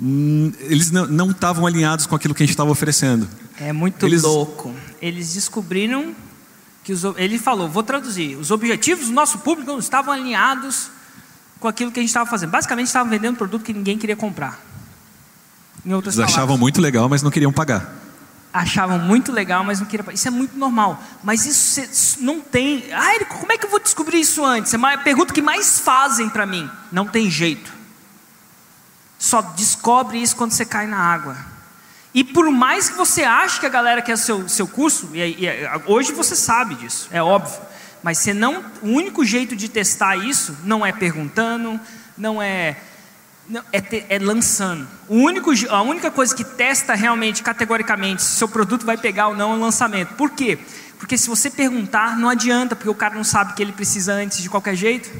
hum, 0.00 0.52
eles 0.60 0.90
não 0.90 1.30
estavam 1.30 1.66
alinhados 1.66 2.06
com 2.06 2.14
aquilo 2.14 2.34
que 2.34 2.42
a 2.42 2.46
gente 2.46 2.52
estava 2.52 2.70
oferecendo. 2.70 3.26
É 3.58 3.72
muito 3.72 4.04
eles... 4.06 4.22
louco. 4.22 4.72
Eles 5.00 5.34
descobriram 5.34 6.14
que 6.84 6.92
os, 6.92 7.02
ele 7.16 7.38
falou, 7.38 7.68
vou 7.68 7.82
traduzir, 7.82 8.36
os 8.36 8.50
objetivos 8.50 9.06
do 9.06 9.12
nosso 9.12 9.38
público 9.38 9.72
não 9.72 9.78
estavam 9.78 10.12
alinhados 10.12 10.90
com 11.58 11.66
aquilo 11.66 11.90
que 11.90 11.98
a 11.98 12.02
gente 12.02 12.10
estava 12.10 12.28
fazendo. 12.28 12.50
Basicamente, 12.50 12.88
estavam 12.88 13.10
vendendo 13.10 13.32
um 13.32 13.36
produto 13.36 13.62
que 13.62 13.72
ninguém 13.72 13.96
queria 13.96 14.14
comprar. 14.14 14.73
Em 15.84 15.92
outras 15.92 16.14
Eles 16.14 16.24
palavras. 16.24 16.34
achavam 16.36 16.58
muito 16.58 16.80
legal, 16.80 17.08
mas 17.08 17.22
não 17.22 17.30
queriam 17.30 17.52
pagar 17.52 18.04
achavam 18.54 19.00
muito 19.00 19.32
legal, 19.32 19.64
mas 19.64 19.80
não 19.80 19.86
queriam. 19.86 20.12
Isso 20.12 20.28
é 20.28 20.30
muito 20.30 20.56
normal. 20.56 21.02
Mas 21.24 21.44
isso 21.44 22.22
não 22.22 22.40
tem. 22.40 22.84
Ah, 22.92 23.14
Érico, 23.14 23.38
como 23.38 23.52
é 23.52 23.58
que 23.58 23.66
eu 23.66 23.70
vou 23.70 23.80
descobrir 23.80 24.20
isso 24.20 24.44
antes? 24.44 24.72
É 24.72 24.76
a 24.76 24.98
pergunta 24.98 25.34
que 25.34 25.42
mais 25.42 25.80
fazem 25.80 26.28
para 26.28 26.46
mim. 26.46 26.70
Não 26.92 27.04
tem 27.04 27.28
jeito. 27.28 27.72
Só 29.18 29.42
descobre 29.42 30.22
isso 30.22 30.36
quando 30.36 30.52
você 30.52 30.64
cai 30.64 30.86
na 30.86 30.98
água. 30.98 31.36
E 32.14 32.22
por 32.22 32.48
mais 32.48 32.88
que 32.88 32.96
você 32.96 33.24
ache 33.24 33.58
que 33.58 33.66
a 33.66 33.70
galera 33.70 34.00
quer 34.00 34.16
seu, 34.16 34.48
seu 34.48 34.68
curso, 34.68 35.10
e, 35.12 35.18
e, 35.18 35.48
hoje 35.86 36.12
você 36.12 36.36
sabe 36.36 36.76
disso, 36.76 37.08
é 37.10 37.20
óbvio. 37.20 37.58
Mas 38.04 38.18
você 38.18 38.32
não, 38.32 38.64
o 38.82 38.88
único 38.88 39.24
jeito 39.24 39.56
de 39.56 39.68
testar 39.68 40.14
isso 40.14 40.56
não 40.62 40.86
é 40.86 40.92
perguntando, 40.92 41.80
não 42.16 42.40
é 42.40 42.76
não, 43.48 43.62
é, 43.72 43.80
te, 43.80 44.04
é, 44.08 44.18
lançando. 44.18 44.86
Único, 45.08 45.50
a 45.68 45.82
única 45.82 46.10
coisa 46.10 46.34
que 46.34 46.44
testa 46.44 46.94
realmente, 46.94 47.42
categoricamente, 47.42 48.22
se 48.22 48.36
seu 48.36 48.48
produto 48.48 48.86
vai 48.86 48.96
pegar 48.96 49.28
ou 49.28 49.36
não 49.36 49.52
é 49.52 49.56
o 49.56 49.60
lançamento. 49.60 50.14
Por 50.14 50.30
quê? 50.30 50.58
Porque 50.98 51.18
se 51.18 51.28
você 51.28 51.50
perguntar, 51.50 52.16
não 52.16 52.28
adianta, 52.28 52.74
porque 52.74 52.88
o 52.88 52.94
cara 52.94 53.14
não 53.14 53.24
sabe 53.24 53.54
que 53.54 53.62
ele 53.62 53.72
precisa 53.72 54.14
antes 54.14 54.42
de 54.42 54.48
qualquer 54.48 54.74
jeito. 54.74 55.10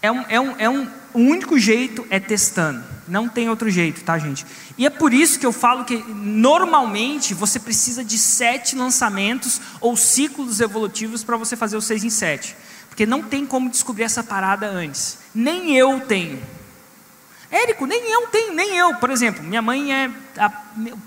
É 0.00 0.12
um, 0.12 0.24
é 0.28 0.40
um, 0.40 0.54
é 0.58 0.70
um, 0.70 0.88
o 1.12 1.18
único 1.18 1.58
jeito 1.58 2.06
é 2.10 2.20
testando. 2.20 2.84
Não 3.08 3.28
tem 3.28 3.48
outro 3.48 3.70
jeito, 3.70 4.02
tá, 4.02 4.18
gente? 4.18 4.44
E 4.78 4.86
é 4.86 4.90
por 4.90 5.12
isso 5.12 5.38
que 5.38 5.46
eu 5.46 5.52
falo 5.52 5.84
que 5.84 5.96
normalmente 6.08 7.34
você 7.34 7.58
precisa 7.58 8.04
de 8.04 8.18
sete 8.18 8.76
lançamentos 8.76 9.60
ou 9.80 9.96
ciclos 9.96 10.60
evolutivos 10.60 11.24
para 11.24 11.36
você 11.36 11.56
fazer 11.56 11.76
o 11.76 11.80
seis 11.80 12.04
em 12.04 12.10
sete. 12.10 12.56
Porque 12.88 13.06
não 13.06 13.22
tem 13.22 13.44
como 13.46 13.70
descobrir 13.70 14.04
essa 14.04 14.22
parada 14.22 14.68
antes. 14.68 15.18
Nem 15.34 15.76
eu 15.76 16.00
tenho. 16.00 16.40
Érico, 17.50 17.86
nem 17.86 18.12
eu 18.12 18.26
tenho, 18.26 18.54
nem 18.54 18.76
eu. 18.76 18.94
Por 18.96 19.10
exemplo, 19.10 19.42
minha 19.42 19.62
mãe 19.62 19.92
é. 19.92 20.10
A 20.38 20.50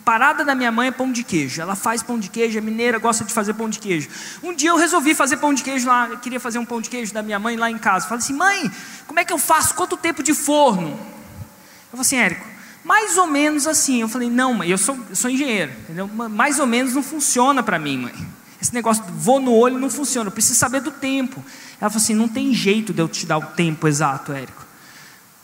parada 0.06 0.44
da 0.44 0.56
minha 0.56 0.72
mãe 0.72 0.88
é 0.88 0.92
pão 0.92 1.12
de 1.12 1.24
queijo. 1.24 1.62
Ela 1.62 1.76
faz 1.76 2.02
pão 2.02 2.18
de 2.18 2.30
queijo, 2.30 2.58
é 2.58 2.62
mineira, 2.62 2.98
gosta 2.98 3.24
de 3.24 3.34
fazer 3.34 3.54
pão 3.54 3.70
de 3.70 3.78
queijo. 3.78 4.10
Um 4.42 4.56
dia 4.56 4.70
eu 4.70 4.78
resolvi 4.78 5.14
fazer 5.14 5.38
pão 5.38 5.54
de 5.54 5.64
queijo 5.64 5.88
lá, 5.88 6.16
queria 6.18 6.40
fazer 6.40 6.58
um 6.58 6.66
pão 6.66 6.82
de 6.82 6.90
queijo 6.90 7.14
da 7.14 7.22
minha 7.22 7.38
mãe 7.38 7.56
lá 7.56 7.70
em 7.70 7.78
casa. 7.78 8.08
Falei 8.08 8.24
assim, 8.24 8.34
mãe, 8.34 8.72
como 9.06 9.20
é 9.20 9.26
que 9.26 9.34
eu 9.34 9.38
faço? 9.38 9.76
Quanto 9.76 9.98
tempo 9.98 10.24
de 10.24 10.34
forno? 10.34 10.90
Eu 10.90 11.92
falei 11.92 12.02
assim, 12.02 12.16
Érico, 12.18 12.46
mais 12.84 13.18
ou 13.18 13.28
menos 13.28 13.68
assim. 13.68 14.02
Eu 14.02 14.10
falei, 14.10 14.30
não, 14.30 14.54
mãe, 14.54 14.70
eu 14.70 14.78
sou, 14.78 14.98
eu 15.10 15.16
sou 15.16 15.30
engenheiro, 15.30 15.72
entendeu? 15.84 16.08
Mais 16.08 16.58
ou 16.60 16.66
menos 16.66 16.94
não 16.94 17.04
funciona 17.04 17.62
para 17.62 17.78
mim, 17.78 17.98
mãe. 17.98 18.16
Esse 18.62 18.74
negócio 18.74 19.04
de 19.04 19.12
vou 19.12 19.40
no 19.40 19.54
olho 19.54 19.80
não 19.80 19.90
funciona, 19.90 20.28
eu 20.28 20.32
preciso 20.32 20.58
saber 20.58 20.82
do 20.82 20.92
tempo. 20.92 21.44
Ela 21.80 21.90
falou 21.90 22.04
assim: 22.04 22.14
não 22.14 22.28
tem 22.28 22.54
jeito 22.54 22.94
de 22.94 23.02
eu 23.02 23.08
te 23.08 23.26
dar 23.26 23.38
o 23.38 23.46
tempo 23.46 23.88
exato, 23.88 24.34
Érico. 24.34 24.69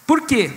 Por 0.05 0.21
quê? 0.21 0.51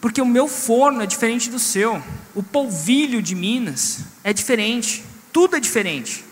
Porque 0.00 0.20
o 0.20 0.26
meu 0.26 0.46
forno 0.46 1.02
é 1.02 1.06
diferente 1.06 1.50
do 1.50 1.58
seu. 1.58 2.02
O 2.34 2.42
polvilho 2.42 3.20
de 3.20 3.34
Minas 3.34 4.00
é 4.22 4.32
diferente. 4.32 5.04
Tudo 5.32 5.56
é 5.56 5.60
diferente. 5.60 6.24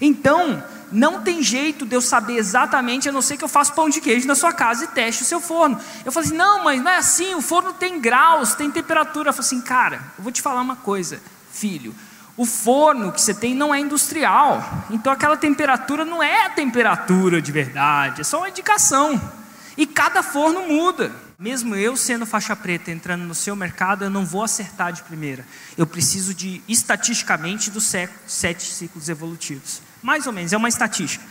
Então, 0.00 0.62
não 0.90 1.22
tem 1.22 1.42
jeito 1.42 1.84
de 1.84 1.94
eu 1.94 2.00
saber 2.00 2.36
exatamente, 2.36 3.08
a 3.08 3.12
não 3.12 3.20
ser 3.20 3.36
que 3.36 3.44
eu 3.44 3.48
faça 3.48 3.72
pão 3.72 3.88
de 3.88 4.00
queijo 4.00 4.26
na 4.26 4.34
sua 4.34 4.52
casa 4.52 4.84
e 4.84 4.88
teste 4.88 5.22
o 5.22 5.26
seu 5.26 5.40
forno. 5.40 5.78
Eu 6.04 6.12
falei 6.12 6.28
assim: 6.28 6.36
não, 6.36 6.64
mas 6.64 6.82
não 6.82 6.90
é 6.90 6.96
assim, 6.96 7.34
o 7.34 7.42
forno 7.42 7.72
tem 7.72 8.00
graus, 8.00 8.54
tem 8.54 8.70
temperatura. 8.70 9.30
Eu 9.30 9.34
falei 9.34 9.46
assim: 9.46 9.60
cara, 9.60 10.00
eu 10.16 10.22
vou 10.22 10.32
te 10.32 10.40
falar 10.40 10.60
uma 10.60 10.76
coisa, 10.76 11.20
filho. 11.52 11.94
O 12.36 12.46
forno 12.46 13.10
que 13.10 13.20
você 13.20 13.34
tem 13.34 13.52
não 13.52 13.74
é 13.74 13.80
industrial, 13.80 14.86
então 14.90 15.12
aquela 15.12 15.36
temperatura 15.36 16.04
não 16.04 16.22
é 16.22 16.46
a 16.46 16.50
temperatura 16.50 17.42
de 17.42 17.50
verdade, 17.50 18.20
é 18.20 18.24
só 18.24 18.38
uma 18.38 18.48
indicação. 18.48 19.20
E 19.76 19.86
cada 19.86 20.22
forno 20.22 20.62
muda. 20.68 21.27
Mesmo 21.40 21.76
eu 21.76 21.96
sendo 21.96 22.26
faixa 22.26 22.56
preta 22.56 22.90
entrando 22.90 23.22
no 23.22 23.32
seu 23.32 23.54
mercado, 23.54 24.04
eu 24.04 24.10
não 24.10 24.26
vou 24.26 24.42
acertar 24.42 24.92
de 24.92 25.04
primeira. 25.04 25.46
Eu 25.76 25.86
preciso 25.86 26.34
de, 26.34 26.60
estatisticamente, 26.66 27.70
dos 27.70 27.94
sete 28.26 28.64
ciclos 28.64 29.08
evolutivos. 29.08 29.80
Mais 30.02 30.26
ou 30.26 30.32
menos, 30.32 30.52
é 30.52 30.56
uma 30.56 30.68
estatística. 30.68 31.24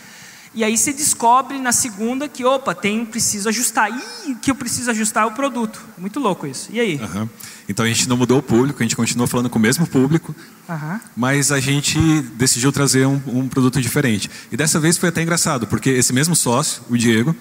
E 0.55 0.63
aí 0.63 0.77
você 0.77 0.93
descobre 0.93 1.59
na 1.59 1.73
segunda 1.73 2.29
que, 2.29 2.45
opa, 2.45 2.73
tem, 2.73 3.05
preciso 3.05 3.49
ajustar. 3.49 3.91
Ih, 3.91 4.35
que 4.35 4.49
eu 4.49 4.55
preciso 4.55 4.89
ajustar 4.91 5.23
é 5.23 5.25
o 5.27 5.31
produto. 5.31 5.83
Muito 5.97 6.21
louco 6.21 6.47
isso. 6.47 6.69
E 6.71 6.79
aí? 6.79 6.95
Uhum. 7.01 7.27
Então 7.67 7.83
a 7.83 7.87
gente 7.89 8.07
não 8.07 8.15
mudou 8.15 8.39
o 8.39 8.41
público, 8.41 8.81
a 8.81 8.83
gente 8.83 8.95
continuou 8.95 9.27
falando 9.27 9.49
com 9.49 9.59
o 9.59 9.61
mesmo 9.61 9.85
público, 9.85 10.33
uhum. 10.69 10.99
mas 11.17 11.51
a 11.51 11.59
gente 11.59 11.99
decidiu 12.37 12.71
trazer 12.71 13.05
um, 13.05 13.21
um 13.27 13.49
produto 13.49 13.81
diferente. 13.81 14.31
E 14.49 14.55
dessa 14.55 14.79
vez 14.79 14.97
foi 14.97 15.09
até 15.09 15.21
engraçado, 15.21 15.67
porque 15.67 15.89
esse 15.89 16.13
mesmo 16.13 16.33
sócio, 16.33 16.81
o 16.89 16.97
Diego, 16.97 17.35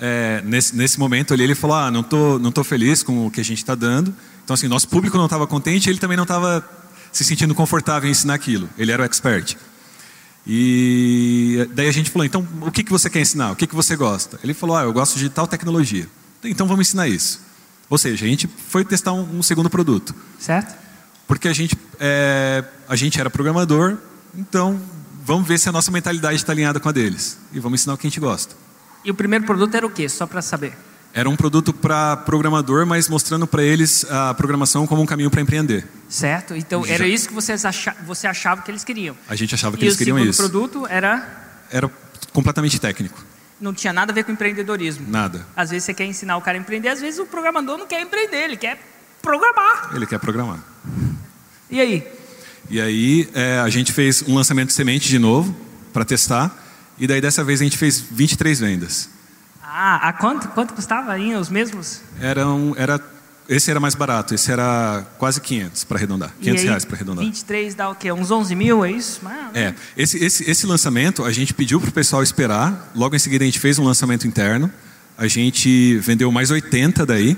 é, 0.00 0.42
nesse, 0.44 0.74
nesse 0.74 0.98
momento 0.98 1.32
ali, 1.32 1.44
ele 1.44 1.54
falou: 1.54 1.76
Ah, 1.76 1.90
não 1.90 2.02
tô, 2.02 2.38
não 2.38 2.50
tô 2.50 2.64
feliz 2.64 3.02
com 3.02 3.26
o 3.26 3.30
que 3.30 3.40
a 3.40 3.44
gente 3.44 3.58
está 3.58 3.74
dando. 3.74 4.14
Então, 4.44 4.54
assim, 4.54 4.68
nosso 4.68 4.88
público 4.88 5.16
não 5.16 5.24
estava 5.24 5.46
contente, 5.46 5.88
ele 5.88 5.98
também 5.98 6.16
não 6.16 6.24
estava 6.24 6.68
se 7.12 7.24
sentindo 7.24 7.54
confortável 7.54 8.08
em 8.08 8.12
ensinar 8.12 8.34
aquilo. 8.34 8.68
Ele 8.76 8.92
era 8.92 9.02
o 9.02 9.04
expert. 9.06 9.56
E 10.46 11.68
daí 11.72 11.88
a 11.88 11.92
gente 11.92 12.10
falou: 12.10 12.24
Então, 12.26 12.46
o 12.60 12.70
que, 12.70 12.82
que 12.82 12.90
você 12.90 13.08
quer 13.08 13.20
ensinar? 13.20 13.52
O 13.52 13.56
que, 13.56 13.66
que 13.66 13.74
você 13.74 13.96
gosta? 13.96 14.38
Ele 14.42 14.52
falou: 14.52 14.76
Ah, 14.76 14.82
eu 14.82 14.92
gosto 14.92 15.18
de 15.18 15.28
tal 15.28 15.46
tecnologia. 15.46 16.08
Então, 16.42 16.66
vamos 16.66 16.88
ensinar 16.88 17.08
isso. 17.08 17.40
Ou 17.88 17.96
seja, 17.96 18.24
a 18.24 18.28
gente 18.28 18.48
foi 18.68 18.84
testar 18.84 19.12
um, 19.12 19.38
um 19.38 19.42
segundo 19.42 19.70
produto. 19.70 20.14
Certo. 20.38 20.74
Porque 21.26 21.48
a 21.48 21.52
gente, 21.52 21.76
é, 21.98 22.64
a 22.88 22.96
gente 22.96 23.18
era 23.18 23.30
programador, 23.30 23.96
então 24.36 24.78
vamos 25.24 25.48
ver 25.48 25.58
se 25.58 25.68
a 25.68 25.72
nossa 25.72 25.90
mentalidade 25.90 26.36
está 26.36 26.52
alinhada 26.52 26.78
com 26.78 26.88
a 26.88 26.92
deles. 26.92 27.38
E 27.52 27.60
vamos 27.60 27.80
ensinar 27.80 27.94
o 27.94 27.98
que 27.98 28.06
a 28.06 28.10
gente 28.10 28.20
gosta. 28.20 28.63
E 29.04 29.10
o 29.10 29.14
primeiro 29.14 29.44
produto 29.44 29.74
era 29.74 29.86
o 29.86 29.90
quê? 29.90 30.08
Só 30.08 30.26
para 30.26 30.40
saber. 30.40 30.72
Era 31.12 31.28
um 31.28 31.36
produto 31.36 31.72
para 31.72 32.16
programador, 32.16 32.84
mas 32.84 33.08
mostrando 33.08 33.46
para 33.46 33.62
eles 33.62 34.04
a 34.10 34.34
programação 34.34 34.84
como 34.84 35.00
um 35.00 35.06
caminho 35.06 35.30
para 35.30 35.40
empreender. 35.40 35.86
Certo. 36.08 36.56
Então 36.56 36.84
era 36.84 37.06
isso 37.06 37.28
que 37.28 37.34
vocês 37.34 37.64
acha, 37.64 37.94
você 38.04 38.26
achava 38.26 38.62
que 38.62 38.70
eles 38.70 38.82
queriam. 38.82 39.16
A 39.28 39.36
gente 39.36 39.54
achava 39.54 39.76
que 39.76 39.84
e 39.84 39.86
eles 39.86 39.96
queriam 39.96 40.18
isso. 40.18 40.42
E 40.42 40.44
o 40.44 40.50
produto 40.50 40.86
era? 40.88 41.64
Era 41.70 41.88
completamente 42.32 42.80
técnico. 42.80 43.22
Não 43.60 43.72
tinha 43.72 43.92
nada 43.92 44.10
a 44.10 44.14
ver 44.14 44.24
com 44.24 44.32
empreendedorismo. 44.32 45.06
Nada. 45.08 45.46
Às 45.54 45.70
vezes 45.70 45.84
você 45.84 45.94
quer 45.94 46.04
ensinar 46.04 46.36
o 46.36 46.40
cara 46.40 46.58
a 46.58 46.60
empreender, 46.60 46.88
às 46.88 47.00
vezes 47.00 47.20
o 47.20 47.26
programador 47.26 47.78
não 47.78 47.86
quer 47.86 48.00
empreender, 48.00 48.44
ele 48.44 48.56
quer 48.56 48.80
programar. 49.22 49.90
Ele 49.94 50.06
quer 50.06 50.18
programar. 50.18 50.58
E 51.70 51.80
aí? 51.80 52.06
E 52.68 52.80
aí 52.80 53.28
é, 53.34 53.60
a 53.60 53.68
gente 53.68 53.92
fez 53.92 54.24
um 54.26 54.34
lançamento 54.34 54.68
de 54.68 54.74
semente 54.74 55.08
de 55.08 55.18
novo 55.20 55.54
para 55.92 56.04
testar. 56.04 56.63
E 56.98 57.06
daí 57.06 57.20
dessa 57.20 57.42
vez 57.42 57.60
a 57.60 57.64
gente 57.64 57.76
fez 57.76 58.00
23 58.00 58.60
vendas. 58.60 59.08
Ah, 59.62 60.08
a 60.08 60.12
quanto, 60.12 60.48
quanto 60.48 60.74
custava 60.74 61.12
aí 61.12 61.34
os 61.34 61.48
mesmos? 61.48 62.00
Era, 62.20 62.46
um, 62.46 62.74
era 62.76 63.00
esse 63.48 63.70
era 63.70 63.80
mais 63.80 63.94
barato, 63.94 64.34
esse 64.34 64.50
era 64.50 65.04
quase 65.18 65.40
500 65.40 65.84
para 65.84 65.98
arredondar. 65.98 66.32
500 66.40 66.60
aí, 66.60 66.68
reais 66.68 66.84
para 66.84 66.96
arredondar. 66.96 67.24
23 67.24 67.74
dá 67.74 67.90
o 67.90 67.94
quê? 67.94 68.12
Uns 68.12 68.30
11 68.30 68.54
mil, 68.54 68.84
é 68.84 68.90
isso? 68.90 69.20
É, 69.52 69.74
esse, 69.96 70.22
esse, 70.24 70.48
esse 70.48 70.66
lançamento 70.66 71.24
a 71.24 71.32
gente 71.32 71.52
pediu 71.52 71.80
para 71.80 71.90
o 71.90 71.92
pessoal 71.92 72.22
esperar, 72.22 72.90
logo 72.94 73.14
em 73.14 73.18
seguida 73.18 73.44
a 73.44 73.46
gente 73.46 73.58
fez 73.58 73.78
um 73.78 73.84
lançamento 73.84 74.26
interno, 74.26 74.72
a 75.18 75.26
gente 75.26 75.98
vendeu 75.98 76.30
mais 76.30 76.50
80 76.50 77.04
daí. 77.04 77.36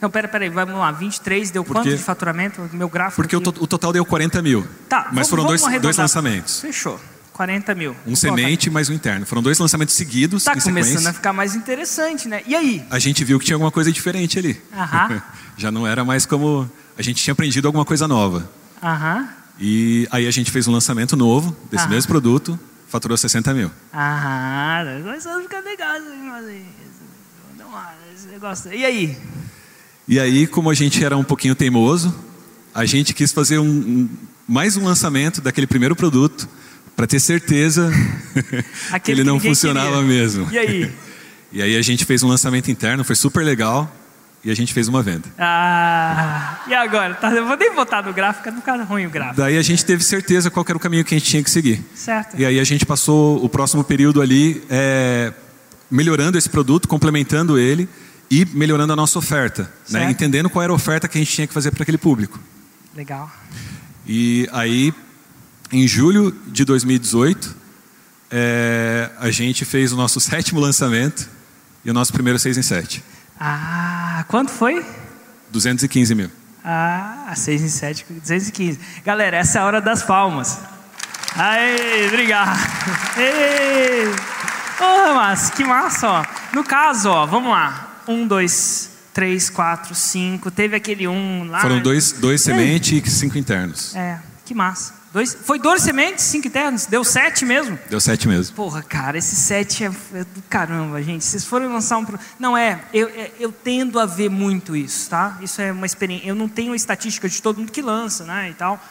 Não, 0.00 0.10
pera, 0.10 0.26
pera 0.26 0.44
aí, 0.44 0.50
vamos 0.50 0.74
lá, 0.74 0.90
23 0.90 1.50
deu 1.50 1.64
porque, 1.64 1.82
quanto 1.82 1.96
de 1.96 2.02
faturamento? 2.02 2.68
Meu 2.72 2.88
gráfico 2.88 3.22
Porque 3.22 3.36
o, 3.36 3.40
to, 3.40 3.54
o, 3.62 3.66
total 3.66 3.92
deu 3.92 4.04
40 4.04 4.42
mil. 4.42 4.66
Tá, 4.88 5.04
mas 5.12 5.14
vamos, 5.14 5.30
foram 5.30 5.42
vamos 5.44 5.62
dois, 5.62 5.80
dois 5.80 5.96
lançamentos. 5.96 6.60
Fechou. 6.60 7.00
40 7.34 7.74
mil. 7.74 7.96
Um 8.06 8.14
semente 8.14 8.70
mais 8.70 8.88
um 8.88 8.92
interno. 8.92 9.26
Foram 9.26 9.42
dois 9.42 9.58
lançamentos 9.58 9.96
seguidos. 9.96 10.42
Está 10.42 10.52
começando 10.52 10.84
sequência. 10.84 11.10
a 11.10 11.12
ficar 11.12 11.32
mais 11.32 11.56
interessante, 11.56 12.28
né? 12.28 12.42
E 12.46 12.54
aí? 12.54 12.86
A 12.88 13.00
gente 13.00 13.24
viu 13.24 13.40
que 13.40 13.44
tinha 13.44 13.56
alguma 13.56 13.72
coisa 13.72 13.90
diferente 13.90 14.38
ali. 14.38 14.62
Aham. 14.72 15.20
Já 15.58 15.72
não 15.72 15.84
era 15.84 16.04
mais 16.04 16.24
como. 16.24 16.70
A 16.96 17.02
gente 17.02 17.22
tinha 17.22 17.32
aprendido 17.32 17.66
alguma 17.66 17.84
coisa 17.84 18.06
nova. 18.06 18.48
Aham. 18.80 19.28
E 19.58 20.06
aí 20.12 20.28
a 20.28 20.30
gente 20.30 20.52
fez 20.52 20.68
um 20.68 20.72
lançamento 20.72 21.16
novo 21.16 21.56
desse 21.70 21.84
Aham. 21.84 21.94
mesmo 21.94 22.08
produto, 22.08 22.58
faturou 22.88 23.16
60 23.16 23.52
mil. 23.52 23.70
Aham, 23.92 25.02
começou 25.02 25.32
a 25.32 25.40
ficar 25.42 25.60
legal 25.60 25.96
esse 28.14 28.28
negócio. 28.28 28.72
E 28.72 28.84
aí? 28.84 29.18
E 30.06 30.20
aí, 30.20 30.46
como 30.46 30.70
a 30.70 30.74
gente 30.74 31.04
era 31.04 31.16
um 31.16 31.24
pouquinho 31.24 31.56
teimoso, 31.56 32.14
a 32.72 32.84
gente 32.84 33.12
quis 33.12 33.32
fazer 33.32 33.58
um, 33.58 33.66
um 33.66 34.08
mais 34.46 34.76
um 34.76 34.84
lançamento 34.84 35.40
daquele 35.40 35.66
primeiro 35.66 35.96
produto 35.96 36.48
para 36.96 37.06
ter 37.06 37.20
certeza 37.20 37.90
que 39.02 39.10
ele 39.10 39.24
não 39.24 39.40
funcionava 39.40 40.02
queria. 40.02 40.06
mesmo. 40.06 40.48
E 40.50 40.58
aí? 40.58 40.92
e 41.52 41.62
aí 41.62 41.76
a 41.76 41.82
gente 41.82 42.04
fez 42.04 42.22
um 42.22 42.28
lançamento 42.28 42.70
interno, 42.70 43.04
foi 43.04 43.16
super 43.16 43.44
legal. 43.44 43.90
e 44.44 44.50
a 44.50 44.54
gente 44.54 44.72
fez 44.74 44.88
uma 44.88 45.02
venda. 45.02 45.28
Ah, 45.38 46.62
e 46.68 46.74
agora? 46.74 47.14
Tá, 47.14 47.30
eu 47.30 47.46
vou 47.46 47.56
nem 47.56 47.74
botar 47.74 48.02
no 48.02 48.12
gráfico, 48.12 48.50
não 48.50 48.58
ficar 48.58 48.76
ruim 48.82 49.06
o 49.06 49.10
gráfico. 49.10 49.36
Daí 49.36 49.56
a 49.56 49.62
gente 49.62 49.84
teve 49.84 50.04
certeza 50.04 50.50
qual 50.50 50.64
era 50.68 50.76
o 50.76 50.80
caminho 50.80 51.04
que 51.04 51.14
a 51.14 51.18
gente 51.18 51.28
tinha 51.30 51.42
que 51.42 51.50
seguir. 51.50 51.82
Certo. 51.94 52.38
E 52.38 52.44
aí 52.44 52.60
a 52.60 52.64
gente 52.64 52.84
passou 52.84 53.42
o 53.42 53.48
próximo 53.48 53.82
período 53.82 54.20
ali 54.20 54.62
é, 54.68 55.32
melhorando 55.90 56.36
esse 56.36 56.48
produto, 56.48 56.86
complementando 56.86 57.58
ele 57.58 57.88
e 58.30 58.44
melhorando 58.52 58.92
a 58.92 58.96
nossa 58.96 59.18
oferta, 59.18 59.70
né? 59.90 60.10
Entendendo 60.10 60.50
qual 60.50 60.62
era 60.62 60.72
a 60.72 60.74
oferta 60.74 61.06
que 61.08 61.18
a 61.18 61.20
gente 61.20 61.32
tinha 61.32 61.46
que 61.46 61.54
fazer 61.54 61.70
para 61.70 61.82
aquele 61.82 61.98
público. 61.98 62.38
Legal. 62.96 63.30
E 64.06 64.48
aí, 64.52 64.92
em 65.74 65.88
julho 65.88 66.30
de 66.46 66.64
2018, 66.64 67.56
é, 68.30 69.10
a 69.18 69.28
gente 69.30 69.64
fez 69.64 69.92
o 69.92 69.96
nosso 69.96 70.20
sétimo 70.22 70.60
lançamento 70.60 71.28
e 71.84 71.90
o 71.90 71.94
nosso 71.94 72.12
primeiro 72.12 72.38
6 72.38 72.58
em 72.58 72.62
7. 72.62 73.04
Ah, 73.38 74.24
quanto 74.28 74.52
foi? 74.52 74.84
215 75.50 76.14
mil. 76.14 76.30
Ah, 76.64 77.32
6 77.34 77.62
em 77.62 77.68
7, 77.68 78.06
215. 78.08 78.78
Galera, 79.04 79.36
essa 79.36 79.58
é 79.58 79.62
a 79.62 79.64
hora 79.64 79.80
das 79.80 80.02
palmas. 80.02 80.58
Aê, 81.36 82.06
obrigado. 82.06 82.56
Ei. 83.18 84.06
Oh, 84.80 85.14
mas 85.14 85.50
que 85.50 85.64
massa, 85.64 86.08
ó. 86.08 86.24
No 86.54 86.62
caso, 86.62 87.10
ó, 87.10 87.26
vamos 87.26 87.50
lá. 87.50 88.00
Um, 88.06 88.26
dois, 88.26 88.90
três, 89.12 89.50
quatro, 89.50 89.94
cinco. 89.94 90.50
Teve 90.50 90.76
aquele 90.76 91.08
um 91.08 91.48
lá. 91.50 91.60
Foram 91.60 91.80
dois, 91.80 92.12
dois 92.12 92.40
sementes 92.40 93.08
e 93.08 93.10
cinco 93.10 93.36
internos. 93.36 93.94
É, 93.96 94.18
que 94.44 94.54
massa. 94.54 95.02
Dois, 95.12 95.32
foi 95.32 95.58
dois 95.60 95.80
sementes, 95.82 96.24
cinco 96.24 96.48
internos? 96.48 96.86
Deu 96.86 97.04
sete 97.04 97.44
mesmo? 97.44 97.78
Deu 97.88 98.00
sete 98.00 98.26
mesmo. 98.26 98.54
Porra, 98.56 98.82
cara, 98.82 99.16
esse 99.16 99.36
set 99.36 99.84
é, 99.84 99.86
é 100.12 100.24
do 100.24 100.42
caramba, 100.48 101.00
gente. 101.02 101.24
Vocês 101.24 101.44
forem 101.44 101.68
lançar 101.68 101.98
um. 101.98 102.04
pro- 102.04 102.18
Não 102.38 102.56
é, 102.56 102.84
eu, 102.92 103.08
é- 103.08 103.30
eu 103.38 103.52
tendo 103.52 104.00
a 104.00 104.06
ver 104.06 104.28
muito 104.28 104.74
isso, 104.74 105.08
tá? 105.08 105.38
Isso 105.40 105.60
é 105.62 105.70
uma 105.70 105.86
experiência. 105.86 106.26
Eu 106.28 106.34
não 106.34 106.48
tenho 106.48 106.72
a 106.72 106.76
estatística 106.76 107.28
de 107.28 107.40
todo 107.40 107.58
mundo 107.58 107.70
que 107.70 107.80
lança, 107.80 108.24
né? 108.24 108.50
E 108.50 108.54
tal. 108.54 108.82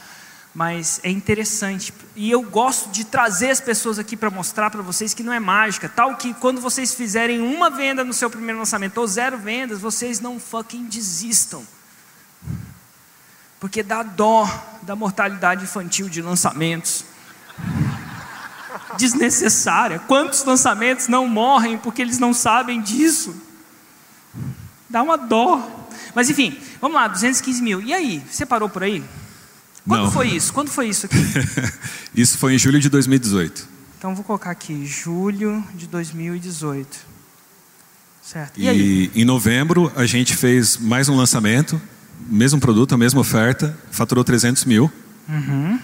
Mas 0.56 1.00
é 1.04 1.10
interessante. 1.10 1.94
E 2.16 2.30
eu 2.32 2.42
gosto 2.44 2.90
de 2.92 3.04
trazer 3.04 3.50
as 3.50 3.60
pessoas 3.60 3.98
aqui 4.00 4.16
para 4.16 4.30
mostrar 4.30 4.70
para 4.70 4.82
vocês 4.84 5.14
que 5.14 5.24
não 5.24 5.34
é 5.34 5.40
mágica. 5.40 5.90
Tal 5.90 6.16
que 6.16 6.34
quando 6.36 6.62
vocês 6.62 6.94
fizerem 6.94 7.42
uma 7.42 7.70
venda 7.70 8.04
no 8.04 8.14
seu 8.14 8.30
primeiro 8.30 8.60
lançamento 8.60 8.98
ou 9.00 9.08
zero 9.08 9.38
vendas, 9.38 9.80
vocês 9.80 10.20
não 10.20 10.40
fucking 10.40 10.86
desistam. 10.86 11.64
Porque 13.64 13.82
dá 13.82 14.04
dó 14.04 14.46
da 14.82 14.94
mortalidade 14.94 15.64
infantil 15.64 16.10
de 16.10 16.22
lançamentos 16.22 17.06
desnecessária. 18.98 20.00
Quantos 20.00 20.44
lançamentos 20.44 21.08
não 21.08 21.30
morrem 21.30 21.78
porque 21.78 22.02
eles 22.02 22.20
não 22.20 22.34
sabem 22.34 22.82
disso? 22.82 23.34
Dá 24.90 25.02
uma 25.02 25.18
dó. 25.18 25.88
Mas 26.14 26.30
enfim, 26.30 26.60
vamos 26.82 26.96
lá, 26.96 27.08
215 27.08 27.62
mil. 27.62 27.82
E 27.82 27.94
aí, 27.94 28.22
você 28.30 28.46
parou 28.46 28.68
por 28.68 28.84
aí? 28.84 29.02
Quando 29.88 30.04
Não. 30.04 30.12
foi 30.12 30.28
isso? 30.28 30.52
Quando 30.52 30.68
foi 30.68 30.90
isso 30.90 31.06
aqui? 31.06 31.16
Isso 32.14 32.38
foi 32.38 32.56
em 32.56 32.58
julho 32.58 32.82
de 32.82 32.90
2018. 32.90 33.66
Então 33.98 34.14
vou 34.14 34.26
colocar 34.26 34.52
aqui, 34.52 34.86
julho 34.86 35.64
de 35.74 35.88
2018. 35.88 36.98
Certo. 38.22 38.60
E, 38.60 38.68
aí? 38.68 39.10
E 39.16 39.22
em 39.22 39.24
novembro 39.24 39.90
a 39.96 40.06
gente 40.06 40.36
fez 40.36 40.76
mais 40.76 41.08
um 41.08 41.16
lançamento, 41.16 41.82
mesmo 42.28 42.60
produto, 42.60 42.94
a 42.94 42.98
mesma 42.98 43.22
oferta, 43.22 43.78
faturou 43.92 44.24
300 44.24 44.66
mil. 44.66 44.92
Uhum. 45.28 45.80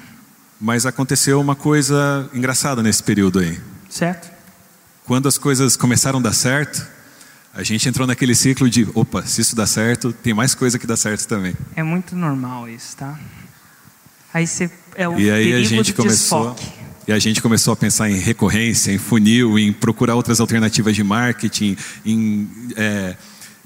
Mas 0.60 0.86
aconteceu 0.86 1.40
uma 1.40 1.56
coisa 1.56 2.30
engraçada 2.34 2.84
nesse 2.84 3.02
período 3.04 3.40
aí. 3.40 3.60
Certo? 3.90 4.30
Quando 5.06 5.28
as 5.28 5.38
coisas 5.38 5.76
começaram 5.76 6.20
a 6.20 6.22
dar 6.22 6.34
certo, 6.34 6.86
a 7.54 7.64
gente 7.64 7.88
entrou 7.90 8.06
naquele 8.06 8.36
ciclo 8.36 8.70
de, 8.70 8.88
opa, 8.94 9.26
se 9.26 9.42
isso 9.42 9.56
dá 9.56 9.66
certo, 9.66 10.14
tem 10.14 10.34
mais 10.34 10.54
coisa 10.54 10.78
que 10.78 10.86
dá 10.86 10.96
certo 10.96 11.28
também. 11.28 11.56
É 11.76 11.82
muito 11.84 12.16
normal 12.16 12.70
isso, 12.70 12.96
tá? 12.96 13.18
Aí 14.34 14.46
você 14.46 14.70
é 14.96 15.08
o 15.08 15.20
E 15.20 15.32
aí 15.32 15.54
a 15.54 15.64
gente 15.64 15.94
começou, 15.94 16.54
desfoque. 16.54 16.72
e 17.08 17.12
a 17.12 17.18
gente 17.18 17.42
começou 17.42 17.74
a 17.74 17.76
pensar 17.76 18.10
em 18.10 18.18
recorrência, 18.20 18.92
em 18.92 18.98
funil, 19.00 19.58
em 19.58 19.74
procurar 19.74 20.16
outras 20.16 20.40
alternativas 20.40 20.96
de 20.96 21.04
marketing, 21.04 21.76
em 22.06 22.48
é, 22.76 23.16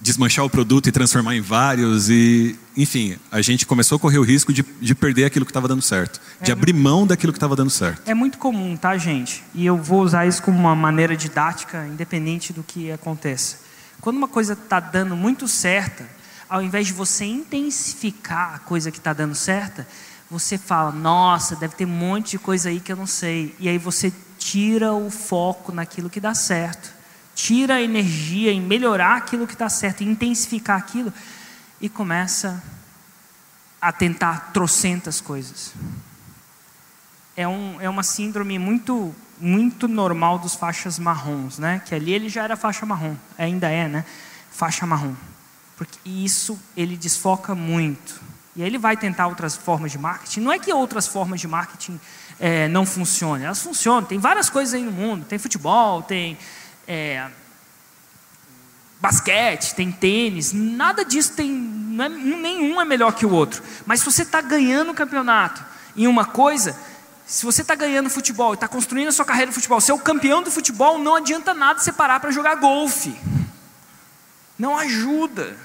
desmanchar 0.03 0.43
o 0.43 0.49
produto 0.49 0.89
e 0.89 0.91
transformar 0.91 1.33
em 1.33 1.39
vários 1.39 2.09
e, 2.09 2.59
enfim, 2.75 3.17
a 3.31 3.41
gente 3.41 3.65
começou 3.65 3.95
a 3.95 3.99
correr 3.99 4.17
o 4.17 4.21
risco 4.21 4.51
de, 4.51 4.61
de 4.81 4.93
perder 4.93 5.23
aquilo 5.23 5.45
que 5.45 5.51
estava 5.51 5.65
dando 5.65 5.81
certo, 5.81 6.19
de 6.41 6.51
abrir 6.51 6.73
mão 6.73 7.07
daquilo 7.07 7.31
que 7.31 7.37
estava 7.37 7.55
dando 7.55 7.69
certo. 7.69 8.01
É 8.05 8.13
muito 8.13 8.37
comum, 8.37 8.75
tá, 8.75 8.97
gente? 8.97 9.41
E 9.55 9.65
eu 9.65 9.77
vou 9.77 10.01
usar 10.01 10.27
isso 10.27 10.43
como 10.43 10.59
uma 10.59 10.75
maneira 10.75 11.15
didática, 11.15 11.87
independente 11.87 12.51
do 12.51 12.61
que 12.61 12.91
aconteça. 12.91 13.59
Quando 14.01 14.17
uma 14.17 14.27
coisa 14.27 14.53
está 14.53 14.81
dando 14.81 15.15
muito 15.15 15.47
certa, 15.47 16.05
ao 16.49 16.61
invés 16.61 16.87
de 16.87 16.93
você 16.93 17.23
intensificar 17.23 18.55
a 18.55 18.59
coisa 18.59 18.91
que 18.91 18.97
está 18.97 19.13
dando 19.13 19.33
certa, 19.33 19.87
você 20.29 20.57
fala: 20.57 20.91
Nossa, 20.91 21.55
deve 21.55 21.75
ter 21.75 21.85
um 21.85 21.89
monte 21.89 22.31
de 22.31 22.39
coisa 22.39 22.67
aí 22.67 22.81
que 22.81 22.91
eu 22.91 22.97
não 22.97 23.07
sei. 23.07 23.55
E 23.57 23.69
aí 23.69 23.77
você 23.77 24.11
tira 24.37 24.91
o 24.91 25.09
foco 25.09 25.71
naquilo 25.71 26.09
que 26.09 26.19
dá 26.19 26.33
certo, 26.33 26.91
tira 27.35 27.75
a 27.75 27.81
energia 27.81 28.51
em 28.51 28.61
melhorar 28.61 29.17
aquilo 29.17 29.47
que 29.47 29.53
está 29.53 29.69
certo, 29.69 30.03
intensificar 30.03 30.77
aquilo, 30.77 31.13
e 31.81 31.89
começa 31.89 32.63
a 33.81 33.91
tentar 33.91 34.51
trocentas 34.53 35.19
coisas 35.19 35.73
é, 37.35 37.47
um, 37.47 37.79
é 37.81 37.89
uma 37.89 38.03
síndrome 38.03 38.57
muito 38.59 39.13
muito 39.39 39.87
normal 39.89 40.39
dos 40.39 40.55
faixas 40.55 40.97
marrons, 40.97 41.57
né? 41.57 41.81
Que 41.85 41.93
ali 41.93 42.13
ele 42.13 42.29
já 42.29 42.43
era 42.43 42.55
faixa 42.55 42.85
marrom, 42.85 43.15
ainda 43.37 43.67
é, 43.67 43.89
né? 43.89 44.05
Faixa 44.51 44.85
marrom, 44.85 45.15
porque 45.75 45.97
isso 46.05 46.57
ele 46.77 46.95
desfoca 46.95 47.53
muito. 47.53 48.21
E 48.55 48.61
aí 48.61 48.69
ele 48.69 48.77
vai 48.77 48.95
tentar 48.95 49.27
outras 49.27 49.55
formas 49.55 49.91
de 49.91 49.97
marketing. 49.97 50.41
Não 50.41 50.51
é 50.51 50.59
que 50.59 50.71
outras 50.71 51.07
formas 51.07 51.41
de 51.41 51.47
marketing 51.47 51.99
é, 52.39 52.69
não 52.69 52.85
funcionem, 52.85 53.45
elas 53.45 53.61
funcionam. 53.61 54.03
Tem 54.07 54.19
várias 54.19 54.49
coisas 54.49 54.75
aí 54.75 54.83
no 54.83 54.91
mundo. 54.91 55.25
Tem 55.25 55.37
futebol, 55.37 56.03
tem 56.03 56.37
é, 56.87 57.27
basquete, 58.99 59.75
tem 59.75 59.91
tênis, 59.91 60.53
nada 60.53 61.03
disso 61.03 61.33
tem, 61.33 61.51
é- 61.99 62.09
nenhum 62.09 62.79
é 62.79 62.85
melhor 62.85 63.13
que 63.13 63.25
o 63.25 63.31
outro. 63.31 63.61
Mas 63.85 63.99
se 63.99 64.05
você 64.05 64.21
está 64.21 64.41
ganhando 64.41 64.91
o 64.91 64.93
campeonato 64.93 65.63
em 65.95 66.07
uma 66.07 66.25
coisa, 66.25 66.75
se 67.25 67.45
você 67.45 67.61
está 67.61 67.75
ganhando 67.75 68.09
futebol 68.09 68.53
e 68.53 68.55
está 68.55 68.67
construindo 68.67 69.09
a 69.09 69.11
sua 69.11 69.25
carreira 69.25 69.49
de 69.49 69.55
futebol, 69.55 69.81
você 69.81 69.91
é 69.91 69.93
o 69.93 69.99
campeão 69.99 70.41
do 70.41 70.49
futebol, 70.51 70.97
não 70.99 71.15
adianta 71.15 71.53
nada 71.53 71.79
você 71.79 71.91
parar 71.91 72.19
para 72.19 72.31
jogar 72.31 72.55
golfe. 72.55 73.13
Não 74.57 74.77
ajuda. 74.77 75.55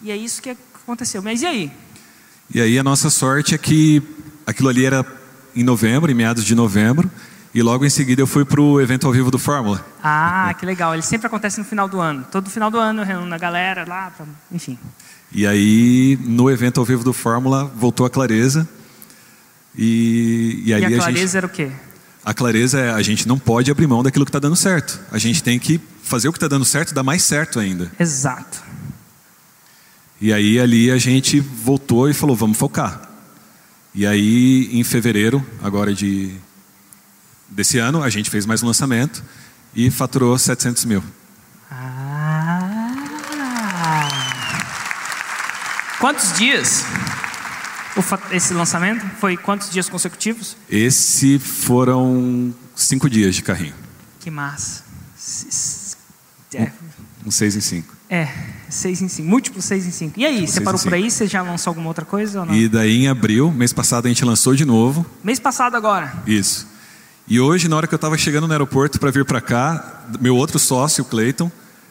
E 0.00 0.10
é 0.10 0.16
isso 0.16 0.40
que 0.40 0.56
aconteceu. 0.82 1.22
Mas 1.22 1.42
e 1.42 1.46
aí? 1.46 1.72
E 2.54 2.60
aí 2.60 2.78
a 2.78 2.84
nossa 2.84 3.10
sorte 3.10 3.54
é 3.54 3.58
que 3.58 4.02
aquilo 4.46 4.68
ali 4.68 4.84
era 4.86 5.04
em 5.54 5.64
novembro, 5.64 6.10
em 6.10 6.14
meados 6.14 6.44
de 6.44 6.54
novembro, 6.54 7.10
e 7.56 7.62
logo 7.62 7.84
em 7.86 7.90
seguida 7.90 8.20
eu 8.20 8.26
fui 8.26 8.44
para 8.44 8.60
o 8.60 8.78
evento 8.80 9.06
ao 9.06 9.12
vivo 9.12 9.30
do 9.30 9.38
Fórmula. 9.38 9.84
Ah, 10.02 10.54
que 10.58 10.66
legal. 10.66 10.92
Ele 10.92 11.02
sempre 11.02 11.26
acontece 11.26 11.58
no 11.58 11.64
final 11.64 11.88
do 11.88 11.98
ano. 12.00 12.24
Todo 12.30 12.50
final 12.50 12.70
do 12.70 12.78
ano 12.78 13.00
eu 13.00 13.06
reúno 13.06 13.34
a 13.34 13.38
galera 13.38 13.84
lá, 13.88 14.10
pra- 14.10 14.26
enfim. 14.52 14.78
E 15.32 15.46
aí, 15.46 16.18
no 16.22 16.50
evento 16.50 16.78
ao 16.78 16.84
vivo 16.84 17.02
do 17.02 17.12
Fórmula, 17.14 17.64
voltou 17.64 18.04
a 18.06 18.10
clareza. 18.10 18.68
E, 19.74 20.62
e 20.66 20.70
E 20.70 20.74
a 20.74 20.78
a, 20.86 20.90
clareza 20.96 21.18
gente. 21.26 21.36
era 21.36 21.46
o 21.46 21.48
quê? 21.48 21.70
A 22.24 22.34
clareza 22.34 22.78
é 22.78 22.90
a 22.92 23.00
gente 23.02 23.26
não 23.26 23.38
pode 23.38 23.70
abrir 23.70 23.86
mão 23.86 24.02
daquilo 24.02 24.24
que 24.24 24.30
está 24.30 24.38
dando 24.38 24.56
certo. 24.56 25.00
A 25.10 25.16
gente 25.18 25.42
tem 25.42 25.58
que 25.58 25.80
fazer 26.02 26.28
o 26.28 26.32
que 26.32 26.36
está 26.36 26.48
dando 26.48 26.64
certo 26.64 26.92
dar 26.94 27.02
mais 27.02 27.22
certo 27.22 27.58
ainda. 27.58 27.90
Exato. 27.98 28.62
E 30.20 30.32
aí 30.32 30.58
ali 30.58 30.90
a 30.90 30.98
gente 30.98 31.40
voltou 31.40 32.08
e 32.08 32.14
falou, 32.14 32.34
vamos 32.36 32.56
focar. 32.58 33.00
E 33.94 34.06
aí 34.06 34.68
em 34.72 34.84
fevereiro, 34.84 35.44
agora 35.62 35.94
de 35.94 36.34
desse 37.48 37.78
ano, 37.78 38.02
a 38.02 38.08
gente 38.10 38.30
fez 38.30 38.44
mais 38.46 38.62
um 38.62 38.66
lançamento 38.66 39.22
e 39.74 39.90
faturou 39.90 40.38
700 40.38 40.84
mil. 40.84 41.02
Ah. 41.70 42.92
Quantos 45.98 46.32
dias? 46.34 46.84
esse 48.30 48.52
lançamento? 48.52 49.06
Foi 49.18 49.36
quantos 49.36 49.70
dias 49.70 49.88
consecutivos? 49.88 50.56
Esse 50.68 51.38
foram 51.38 52.54
cinco 52.74 53.08
dias 53.08 53.34
de 53.34 53.42
carrinho, 53.42 53.74
Que 54.20 54.30
massa. 54.30 54.84
É, 56.54 56.70
um 57.24 57.30
seis 57.30 57.56
em 57.56 57.60
cinco. 57.60 57.94
é, 58.10 58.28
seis 58.68 59.00
em 59.00 59.08
cinco. 59.08 59.28
Múltiplo 59.28 59.60
seis 59.62 59.86
em 59.86 59.90
cinco. 59.90 60.20
E 60.20 60.26
aí, 60.26 60.46
você 60.46 60.60
parou 60.60 60.78
por 60.78 60.92
aí? 60.94 61.10
Você 61.10 61.26
já 61.26 61.42
lançou 61.42 61.70
alguma 61.70 61.88
outra 61.88 62.04
coisa 62.04 62.40
ou 62.40 62.46
não? 62.46 62.54
E 62.54 62.68
daí 62.68 63.04
em 63.04 63.08
abril, 63.08 63.50
mês 63.50 63.72
passado 63.72 64.04
a 64.06 64.08
gente 64.08 64.24
lançou 64.24 64.54
de 64.54 64.64
novo, 64.64 65.04
Mês 65.24 65.40
passado 65.40 65.74
agora. 65.76 66.12
isso. 66.26 66.68
E 67.28 67.40
hoje, 67.40 67.66
na 67.66 67.76
hora 67.76 67.88
que 67.88 67.94
eu 67.94 67.96
estava 67.96 68.16
chegando 68.16 68.46
no 68.46 68.52
aeroporto 68.52 69.00
para 69.00 69.10
vir 69.10 69.24
para 69.24 69.40
cá, 69.40 70.04
meu 70.20 70.36
outro 70.36 70.60
sócio, 70.60 71.02
o 71.02 71.04
Clayton, 71.04 71.50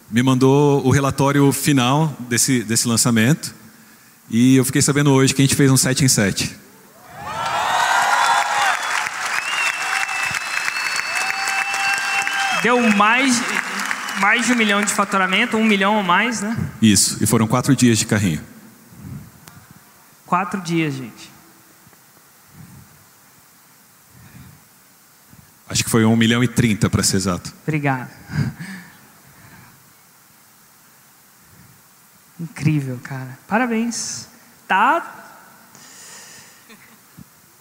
me 0.10 0.24
mandou 0.24 0.86
o 0.86 0.90
relatório 0.92 1.52
final 1.52 2.16
desse, 2.30 2.64
desse 2.64 2.88
lançamento. 2.88 3.54
E 4.30 4.56
eu 4.56 4.64
fiquei 4.64 4.82
sabendo 4.82 5.12
hoje 5.12 5.34
que 5.34 5.42
a 5.42 5.46
gente 5.46 5.56
fez 5.56 5.70
um 5.70 5.76
7 5.76 6.06
em 6.06 6.08
7. 6.08 6.56
Deu 12.64 12.80
mais. 12.96 13.42
mais 14.22 14.46
de 14.46 14.54
um 14.54 14.56
milhão 14.56 14.82
de 14.82 14.94
faturamento, 14.94 15.58
um 15.58 15.66
milhão 15.66 15.98
ou 15.98 16.04
mais, 16.04 16.42
né? 16.42 16.56
Isso. 16.82 17.22
E 17.22 17.28
foram 17.28 17.46
quatro 17.46 17.76
dias 17.76 17.98
de 18.00 18.06
carrinho. 18.06 18.42
Quatro 20.26 20.62
dias, 20.62 20.94
gente. 20.94 21.35
Acho 25.76 25.84
que 25.84 25.90
foi 25.90 26.06
um 26.06 26.16
milhão 26.16 26.42
e 26.42 26.48
trinta, 26.48 26.90
para 26.90 27.04
ser 27.04 27.18
exato. 27.18 27.54
Obrigado. 27.64 28.10
Incrível, 32.40 32.98
cara. 33.04 33.38
Parabéns. 33.46 34.30
Tá 34.70 35.36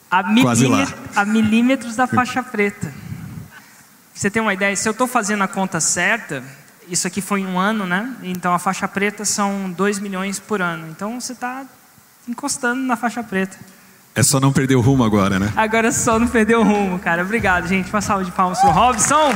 a, 0.08 0.20
a 1.16 1.24
milímetros 1.24 1.96
da 1.96 2.06
faixa 2.06 2.40
preta. 2.40 2.94
Você 4.14 4.30
tem 4.30 4.40
uma 4.40 4.54
ideia? 4.54 4.76
Se 4.76 4.88
eu 4.88 4.92
estou 4.92 5.08
fazendo 5.08 5.42
a 5.42 5.48
conta 5.48 5.80
certa, 5.80 6.44
isso 6.86 7.08
aqui 7.08 7.20
foi 7.20 7.40
em 7.40 7.46
um 7.48 7.58
ano, 7.58 7.84
né? 7.84 8.14
Então 8.22 8.54
a 8.54 8.60
faixa 8.60 8.86
preta 8.86 9.24
são 9.24 9.72
2 9.72 9.98
milhões 9.98 10.38
por 10.38 10.62
ano. 10.62 10.88
Então 10.88 11.20
você 11.20 11.32
está 11.32 11.66
encostando 12.28 12.80
na 12.80 12.94
faixa 12.94 13.24
preta. 13.24 13.58
É 14.14 14.22
só 14.22 14.38
não 14.38 14.52
perder 14.52 14.76
o 14.76 14.80
rumo 14.80 15.02
agora, 15.02 15.40
né? 15.40 15.52
Agora 15.56 15.88
é 15.88 15.92
só 15.92 16.18
não 16.20 16.28
perder 16.28 16.56
o 16.56 16.62
rumo, 16.62 16.98
cara. 17.00 17.22
Obrigado, 17.22 17.66
gente. 17.66 17.90
Uma 17.90 18.00
salva 18.00 18.24
de 18.24 18.30
palmas 18.30 18.60
pro 18.60 18.70
Robson. 18.70 19.32